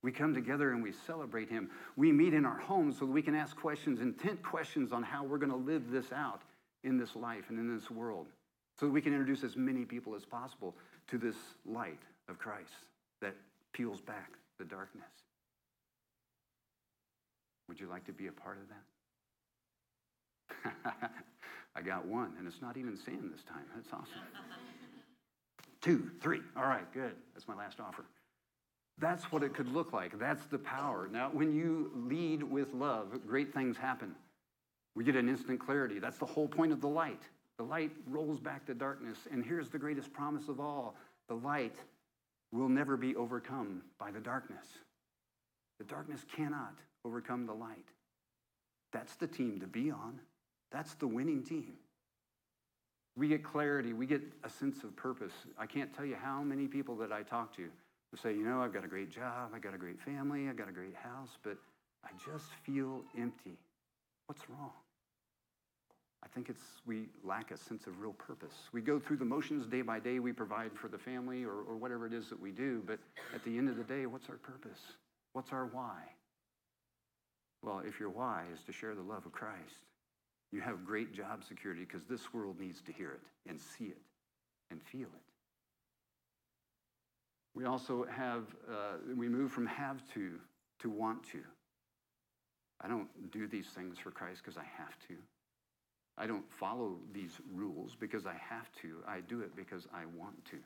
We 0.03 0.13
come 0.13 0.33
together 0.33 0.71
and 0.71 0.83
we 0.83 0.93
celebrate 0.93 1.49
him. 1.49 1.71
We 1.97 2.13
meet 2.13 2.35
in 2.35 2.45
our 2.45 2.59
homes 2.59 2.99
so 2.99 3.07
that 3.07 3.13
we 3.13 3.23
can 3.23 3.35
ask 3.35 3.57
questions, 3.57 4.01
intent 4.01 4.43
questions 4.43 4.93
on 4.93 5.03
how 5.03 5.25
we're 5.25 5.39
going 5.39 5.51
to 5.51 5.57
live 5.57 5.91
this 5.91 6.13
out 6.13 6.43
in 6.85 6.99
this 6.99 7.17
life 7.17 7.45
and 7.49 7.59
in 7.59 7.75
this 7.75 7.91
world 7.91 8.27
so 8.79 8.87
that 8.87 8.93
we 8.93 9.01
can 9.01 9.13
introduce 9.13 9.43
as 9.43 9.57
many 9.57 9.85
people 9.85 10.15
as 10.15 10.25
possible 10.25 10.77
to 11.09 11.19
this 11.19 11.35
light 11.67 11.99
of 12.29 12.39
Christ 12.39 12.71
that 13.21 13.35
peels 13.73 14.01
back 14.01 14.35
the 14.59 14.65
darkness. 14.65 15.09
Would 17.69 17.81
you 17.81 17.89
like 17.89 18.05
to 18.07 18.13
be 18.13 18.29
a 18.29 18.33
part 18.33 18.59
of 18.59 18.69
that? 20.75 21.11
I 21.77 21.83
got 21.83 22.07
one, 22.07 22.33
and 22.39 22.47
it's 22.47 22.63
not 22.63 22.77
even 22.77 22.97
Sam 22.97 23.31
this 23.33 23.43
time. 23.45 23.65
That's 23.75 23.89
awesome. 23.93 24.07
Two, 25.81 26.11
three. 26.21 26.41
All 26.57 26.65
right, 26.65 26.91
good. 26.93 27.15
That's 27.35 27.47
my 27.47 27.55
last 27.55 27.79
offer. 27.81 28.05
That's 29.01 29.31
what 29.31 29.43
it 29.43 29.55
could 29.55 29.73
look 29.73 29.93
like. 29.93 30.19
That's 30.19 30.45
the 30.47 30.59
power. 30.59 31.09
Now, 31.11 31.31
when 31.33 31.55
you 31.55 31.93
lead 31.95 32.43
with 32.43 32.75
love, 32.75 33.19
great 33.27 33.55
things 33.55 33.77
happen. 33.77 34.15
We 34.95 35.05
get 35.05 35.15
an 35.15 35.29
instant 35.29 35.61
clarity. 35.61 36.01
That's 36.01 36.19
the 36.19 36.27
whole 36.27 36.49
point 36.49 36.73
of 36.73 36.81
the 36.81 36.89
light. 36.89 37.23
The 37.59 37.65
light 37.65 37.93
rolls 38.09 38.41
back 38.41 38.67
the 38.67 38.75
darkness. 38.75 39.19
And 39.31 39.45
here's 39.45 39.69
the 39.69 39.79
greatest 39.79 40.13
promise 40.13 40.49
of 40.49 40.59
all 40.59 40.97
the 41.29 41.35
light 41.35 41.77
will 42.53 42.69
never 42.69 42.97
be 42.97 43.15
overcome 43.15 43.83
by 43.99 44.11
the 44.11 44.21
darkness. 44.21 44.67
The 45.79 45.85
darkness 45.85 46.25
cannot 46.35 46.75
overcome 47.05 47.47
the 47.47 47.53
light. 47.53 47.85
That's 48.93 49.15
the 49.17 49.27
team 49.27 49.61
to 49.61 49.67
be 49.67 49.91
on. 49.91 50.19
That's 50.73 50.95
the 50.95 51.07
winning 51.07 51.45
team. 51.45 51.75
We 53.17 53.29
get 53.29 53.45
clarity, 53.45 53.93
we 53.93 54.07
get 54.07 54.23
a 54.45 54.49
sense 54.49 54.83
of 54.85 54.95
purpose. 54.97 55.33
I 55.59 55.67
can't 55.67 55.95
tell 55.95 56.05
you 56.05 56.17
how 56.21 56.43
many 56.43 56.67
people 56.67 56.97
that 56.97 57.13
I 57.13 57.23
talk 57.23 57.55
to 57.57 57.69
say, 58.16 58.33
you 58.33 58.44
know, 58.44 58.62
I've 58.62 58.73
got 58.73 58.85
a 58.85 58.88
great 58.88 59.11
job, 59.11 59.51
I 59.55 59.59
got 59.59 59.75
a 59.75 59.79
great 59.79 60.01
family, 60.01 60.49
I 60.49 60.53
got 60.53 60.68
a 60.68 60.73
great 60.73 60.94
house, 60.94 61.37
but 61.42 61.57
I 62.05 62.09
just 62.25 62.47
feel 62.64 63.03
empty. 63.16 63.59
What's 64.27 64.49
wrong? 64.49 64.73
I 66.25 66.27
think 66.29 66.49
it's 66.49 66.62
we 66.87 67.09
lack 67.23 67.51
a 67.51 67.57
sense 67.57 67.87
of 67.87 68.01
real 68.01 68.14
purpose. 68.14 68.55
We 68.73 68.81
go 68.81 68.99
through 68.99 69.18
the 69.18 69.25
motions 69.25 69.66
day 69.66 69.83
by 69.83 70.01
day, 70.01 70.18
we 70.18 70.33
provide 70.33 70.73
for 70.75 70.88
the 70.88 70.99
family 70.99 71.44
or, 71.44 71.53
or 71.53 71.77
whatever 71.77 72.07
it 72.07 72.12
is 72.12 72.29
that 72.31 72.40
we 72.40 72.51
do, 72.51 72.83
but 72.87 72.99
at 73.35 73.44
the 73.44 73.57
end 73.57 73.68
of 73.68 73.77
the 73.77 73.85
day, 73.85 74.07
what's 74.07 74.29
our 74.29 74.37
purpose? 74.37 74.81
What's 75.33 75.53
our 75.53 75.66
why? 75.66 76.01
Well, 77.62 77.83
if 77.87 78.01
your 78.01 78.11
why 78.11 78.44
is 78.55 78.62
to 78.64 78.73
share 78.73 78.94
the 78.94 79.03
love 79.03 79.27
of 79.27 79.33
Christ, 79.33 79.85
you 80.53 80.61
have 80.61 80.85
great 80.85 81.12
job 81.12 81.44
security 81.44 81.85
because 81.85 82.05
this 82.05 82.33
world 82.33 82.59
needs 82.59 82.81
to 82.83 82.92
hear 82.92 83.12
it 83.12 83.21
and 83.49 83.61
see 83.61 83.85
it 83.85 84.01
and 84.71 84.81
feel 84.83 85.09
it. 85.09 85.28
We 87.59 87.64
also 87.64 88.05
have, 88.05 88.44
uh, 88.71 88.99
we 89.16 89.29
move 89.29 89.51
from 89.51 89.66
have 89.66 90.01
to 90.14 90.38
to 90.79 90.88
want 90.88 91.25
to. 91.33 91.40
I 92.81 92.87
don't 92.87 93.09
do 93.33 93.49
these 93.49 93.66
things 93.66 93.99
for 93.99 94.12
Christ 94.12 94.42
because 94.44 94.57
I 94.57 94.62
have 94.77 94.97
to. 95.09 95.14
I 96.16 96.29
don't 96.29 96.49
follow 96.53 96.99
these 97.12 97.33
rules 97.53 97.97
because 97.99 98.27
I 98.27 98.35
have 98.49 98.71
to. 98.83 99.03
I 99.09 99.23
do 99.23 99.40
it 99.40 99.57
because 99.57 99.88
I 99.92 100.05
want 100.16 100.44
to. 100.53 100.59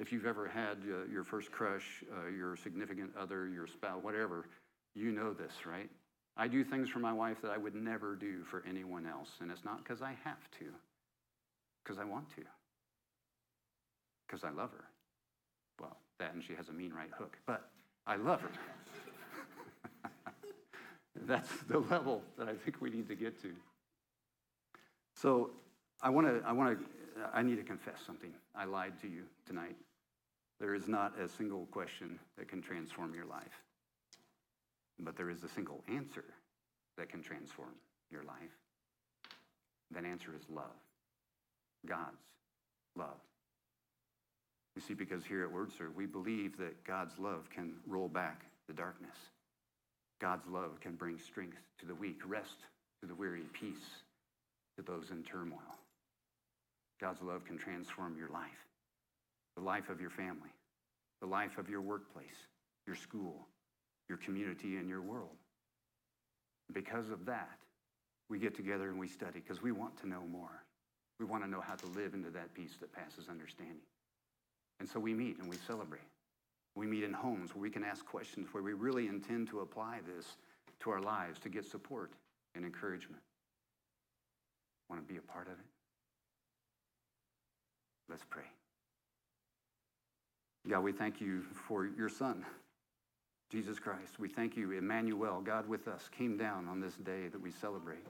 If 0.00 0.10
you've 0.10 0.26
ever 0.26 0.48
had 0.48 0.78
uh, 0.78 1.04
your 1.08 1.22
first 1.22 1.52
crush, 1.52 2.02
uh, 2.12 2.28
your 2.28 2.56
significant 2.56 3.12
other, 3.16 3.48
your 3.48 3.68
spouse, 3.68 4.02
whatever, 4.02 4.46
you 4.96 5.12
know 5.12 5.32
this, 5.32 5.66
right? 5.66 5.88
I 6.36 6.48
do 6.48 6.64
things 6.64 6.88
for 6.88 6.98
my 6.98 7.12
wife 7.12 7.40
that 7.42 7.52
I 7.52 7.58
would 7.58 7.76
never 7.76 8.16
do 8.16 8.42
for 8.42 8.64
anyone 8.68 9.06
else. 9.06 9.28
And 9.40 9.52
it's 9.52 9.64
not 9.64 9.84
because 9.84 10.02
I 10.02 10.16
have 10.24 10.50
to, 10.58 10.64
because 11.84 12.00
I 12.00 12.04
want 12.04 12.28
to, 12.30 12.42
because 14.30 14.44
I 14.44 14.50
love 14.50 14.70
her. 14.70 14.84
Well, 15.80 15.96
that 16.18 16.34
and 16.34 16.42
she 16.42 16.54
has 16.54 16.68
a 16.68 16.72
mean 16.72 16.92
right 16.92 17.10
hook, 17.18 17.36
but 17.46 17.68
I 18.06 18.16
love 18.16 18.40
her. 18.42 18.50
That's 21.26 21.50
the 21.68 21.78
level 21.78 22.22
that 22.38 22.48
I 22.48 22.54
think 22.54 22.80
we 22.80 22.90
need 22.90 23.08
to 23.08 23.14
get 23.14 23.40
to. 23.42 23.50
So 25.14 25.50
I 26.00 26.10
want 26.10 26.26
to, 26.28 26.42
I 26.46 26.52
want 26.52 26.78
to, 26.78 26.84
I 27.34 27.42
need 27.42 27.56
to 27.56 27.62
confess 27.62 27.98
something. 28.06 28.32
I 28.54 28.64
lied 28.64 29.00
to 29.02 29.08
you 29.08 29.22
tonight. 29.46 29.76
There 30.60 30.74
is 30.74 30.88
not 30.88 31.18
a 31.18 31.28
single 31.28 31.66
question 31.70 32.18
that 32.38 32.48
can 32.48 32.62
transform 32.62 33.14
your 33.14 33.26
life, 33.26 33.64
but 34.98 35.16
there 35.16 35.30
is 35.30 35.42
a 35.42 35.48
single 35.48 35.82
answer 35.88 36.24
that 36.96 37.08
can 37.08 37.22
transform 37.22 37.74
your 38.10 38.22
life. 38.22 38.56
That 39.90 40.04
answer 40.04 40.30
is 40.36 40.44
love. 40.48 40.76
God's 41.86 42.22
love. 42.96 43.18
You 44.80 44.86
see, 44.86 44.94
because 44.94 45.26
here 45.26 45.44
at 45.44 45.52
WordServe, 45.52 45.94
we 45.94 46.06
believe 46.06 46.56
that 46.56 46.84
God's 46.84 47.18
love 47.18 47.50
can 47.54 47.74
roll 47.86 48.08
back 48.08 48.46
the 48.66 48.72
darkness. 48.72 49.16
God's 50.22 50.46
love 50.48 50.80
can 50.80 50.94
bring 50.94 51.18
strength 51.18 51.58
to 51.80 51.86
the 51.86 51.94
weak, 51.94 52.22
rest 52.26 52.56
to 53.02 53.06
the 53.06 53.14
weary, 53.14 53.42
peace 53.52 53.76
to 54.78 54.82
those 54.82 55.10
in 55.10 55.22
turmoil. 55.22 55.58
God's 56.98 57.20
love 57.20 57.44
can 57.44 57.58
transform 57.58 58.16
your 58.16 58.30
life. 58.30 58.64
the 59.56 59.62
life 59.62 59.88
of 59.90 60.00
your 60.00 60.10
family, 60.10 60.50
the 61.20 61.26
life 61.26 61.58
of 61.58 61.68
your 61.68 61.80
workplace, 61.80 62.46
your 62.86 62.96
school, 62.96 63.46
your 64.08 64.18
community, 64.18 64.76
and 64.76 64.88
your 64.88 65.02
world. 65.02 65.36
Because 66.72 67.10
of 67.10 67.26
that, 67.26 67.58
we 68.28 68.38
get 68.38 68.56
together 68.56 68.88
and 68.88 68.98
we 68.98 69.08
study 69.08 69.40
because 69.40 69.62
we 69.62 69.72
want 69.72 69.98
to 69.98 70.08
know 70.08 70.22
more. 70.30 70.64
We 71.18 71.26
want 71.26 71.44
to 71.44 71.50
know 71.50 71.60
how 71.60 71.74
to 71.74 71.86
live 71.86 72.14
into 72.14 72.30
that 72.30 72.54
peace 72.54 72.76
that 72.80 72.92
passes 72.92 73.28
understanding. 73.28 73.82
And 74.80 74.88
so 74.88 74.98
we 74.98 75.14
meet 75.14 75.38
and 75.38 75.48
we 75.48 75.56
celebrate. 75.66 76.00
We 76.74 76.86
meet 76.86 77.04
in 77.04 77.12
homes 77.12 77.54
where 77.54 77.62
we 77.62 77.70
can 77.70 77.84
ask 77.84 78.04
questions, 78.04 78.48
where 78.52 78.62
we 78.62 78.72
really 78.72 79.06
intend 79.06 79.48
to 79.48 79.60
apply 79.60 79.98
this 80.06 80.36
to 80.80 80.90
our 80.90 81.00
lives 81.00 81.38
to 81.40 81.48
get 81.48 81.64
support 81.64 82.10
and 82.54 82.64
encouragement. 82.64 83.22
Want 84.88 85.06
to 85.06 85.12
be 85.12 85.18
a 85.18 85.22
part 85.22 85.46
of 85.46 85.52
it? 85.52 85.66
Let's 88.08 88.24
pray. 88.28 88.44
God, 90.68 90.80
we 90.80 90.92
thank 90.92 91.20
you 91.20 91.42
for 91.68 91.86
your 91.86 92.08
Son, 92.08 92.44
Jesus 93.50 93.78
Christ. 93.78 94.18
We 94.18 94.28
thank 94.28 94.56
you, 94.56 94.72
Emmanuel, 94.72 95.40
God 95.40 95.68
with 95.68 95.88
us, 95.88 96.08
came 96.16 96.36
down 96.36 96.68
on 96.68 96.80
this 96.80 96.94
day 96.96 97.28
that 97.28 97.40
we 97.40 97.50
celebrate. 97.50 98.04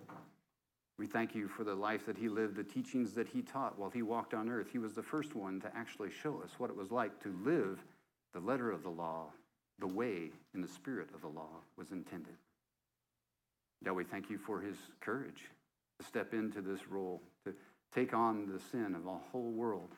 We 1.01 1.07
thank 1.07 1.35
you 1.35 1.49
for 1.49 1.65
the 1.65 1.75
life 1.75 2.05
that 2.05 2.19
he 2.19 2.29
lived, 2.29 2.57
the 2.57 2.63
teachings 2.63 3.15
that 3.15 3.27
he 3.27 3.41
taught 3.41 3.79
while 3.79 3.89
he 3.89 4.03
walked 4.03 4.35
on 4.35 4.51
earth. 4.51 4.67
He 4.71 4.77
was 4.77 4.93
the 4.93 5.03
first 5.03 5.35
one 5.35 5.59
to 5.63 5.75
actually 5.75 6.11
show 6.11 6.43
us 6.45 6.51
what 6.59 6.69
it 6.69 6.77
was 6.77 6.91
like 6.91 7.23
to 7.23 7.35
live 7.43 7.83
the 8.35 8.41
letter 8.41 8.71
of 8.71 8.83
the 8.83 8.91
law, 8.91 9.29
the 9.79 9.87
way 9.87 10.31
in 10.55 10.61
the 10.61 10.69
spirit 10.69 11.09
of 11.15 11.23
the 11.23 11.29
law 11.29 11.63
was 11.79 11.91
intended. 11.91 12.35
Now 13.81 13.95
we 13.95 14.05
thank 14.05 14.29
you 14.29 14.37
for 14.37 14.61
his 14.61 14.77
courage 15.01 15.47
to 15.99 16.07
step 16.07 16.35
into 16.35 16.61
this 16.61 16.87
role, 16.91 17.23
to 17.47 17.55
take 17.95 18.13
on 18.13 18.47
the 18.53 18.61
sin 18.71 18.95
of 18.95 19.07
a 19.07 19.17
whole 19.33 19.53
world. 19.53 19.95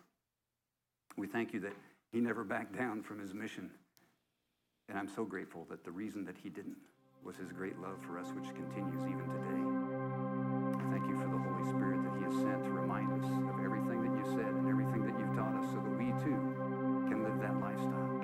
We 1.17 1.27
thank 1.27 1.53
you 1.53 1.59
that 1.63 1.75
he 2.13 2.21
never 2.21 2.45
backed 2.45 2.79
down 2.79 3.03
from 3.03 3.19
his 3.19 3.35
mission. 3.35 3.73
And 4.89 4.97
I'm 4.97 5.09
so 5.09 5.25
grateful 5.25 5.67
that 5.69 5.83
the 5.83 5.91
reason 5.91 6.25
that 6.27 6.37
he 6.41 6.49
didn't 6.49 6.79
was 7.25 7.35
his 7.35 7.51
great 7.51 7.81
love 7.81 7.99
for 8.07 8.21
us, 8.21 8.29
which 8.37 8.55
continues 8.55 9.03
even 9.03 9.27
today. 9.27 9.62
Holy 11.63 11.79
Spirit 11.79 12.03
that 12.03 12.15
he 12.19 12.25
has 12.27 12.35
sent 12.35 12.65
to 12.65 12.71
remind 12.71 13.07
us 13.23 13.31
of 13.47 13.63
everything 13.63 14.03
that 14.03 14.11
you 14.19 14.27
said 14.35 14.51
and 14.51 14.67
everything 14.67 15.07
that 15.07 15.15
you've 15.15 15.31
taught 15.39 15.55
us 15.55 15.71
so 15.71 15.79
that 15.79 15.95
we 15.95 16.11
too 16.19 16.35
can 17.07 17.23
live 17.23 17.39
that 17.39 17.55
lifestyle. 17.63 18.19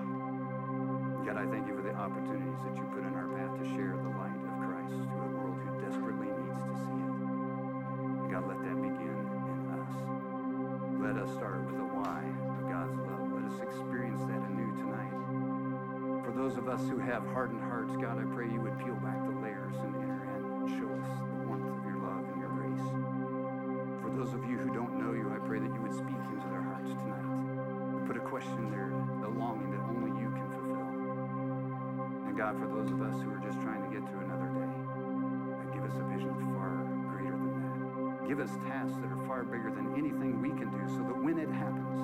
God, 1.23 1.39
I 1.39 1.47
thank 1.47 1.71
you 1.71 1.75
for 1.79 1.87
the 1.87 1.95
opportunities 1.95 2.59
that 2.67 2.75
you 2.75 2.83
put 2.91 3.07
in 3.07 3.15
our 3.15 3.31
path 3.39 3.55
to 3.63 3.65
share 3.79 3.95
the 3.95 4.11
light 4.19 4.35
of 4.43 4.55
Christ 4.67 4.91
to 4.91 5.17
a 5.23 5.29
world 5.39 5.55
who 5.55 5.71
desperately 5.79 6.27
needs 6.35 6.63
to 6.67 6.75
see 6.83 6.99
it. 6.99 7.15
God, 8.35 8.43
let 8.51 8.59
that 8.59 8.79
begin 8.83 9.19
in 9.23 9.61
us. 9.71 9.95
Let 10.99 11.15
us 11.23 11.31
start 11.39 11.63
with 11.63 11.79
the 11.79 11.87
why 11.95 12.27
of 12.27 12.67
God's 12.67 12.99
love. 13.07 13.23
Let 13.39 13.47
us 13.55 13.59
experience 13.63 14.19
that 14.27 14.43
anew 14.51 14.75
tonight. 14.83 15.15
For 16.27 16.35
those 16.35 16.59
of 16.59 16.67
us 16.67 16.83
who 16.91 16.99
have 16.99 17.23
hardened 17.31 17.63
hearts, 17.63 17.95
God, 18.03 18.19
I 18.19 18.27
pray 18.35 18.51
you 18.51 18.59
would 18.67 18.75
peel 18.83 18.99
back 18.99 19.23
the 19.31 19.39
layers 19.39 19.79
and 19.79 19.95
enter 20.03 20.28
God, 32.49 32.61
for 32.61 32.69
those 32.81 32.91
of 32.91 33.03
us 33.03 33.13
who 33.21 33.29
are 33.29 33.45
just 33.45 33.61
trying 33.61 33.85
to 33.85 33.91
get 33.93 34.01
through 34.09 34.25
another 34.25 34.49
day, 34.49 34.73
give 35.77 35.85
us 35.85 35.93
a 36.01 36.05
vision 36.09 36.33
far 36.57 36.81
greater 37.13 37.37
than 37.37 37.61
that. 37.61 38.25
Give 38.27 38.41
us 38.41 38.49
tasks 38.65 38.97
that 39.05 39.13
are 39.13 39.21
far 39.29 39.45
bigger 39.45 39.69
than 39.69 39.93
anything 39.93 40.41
we 40.41 40.49
can 40.57 40.73
do 40.73 40.81
so 40.89 41.05
that 41.05 41.19
when 41.21 41.37
it 41.37 41.53
happens, 41.53 42.01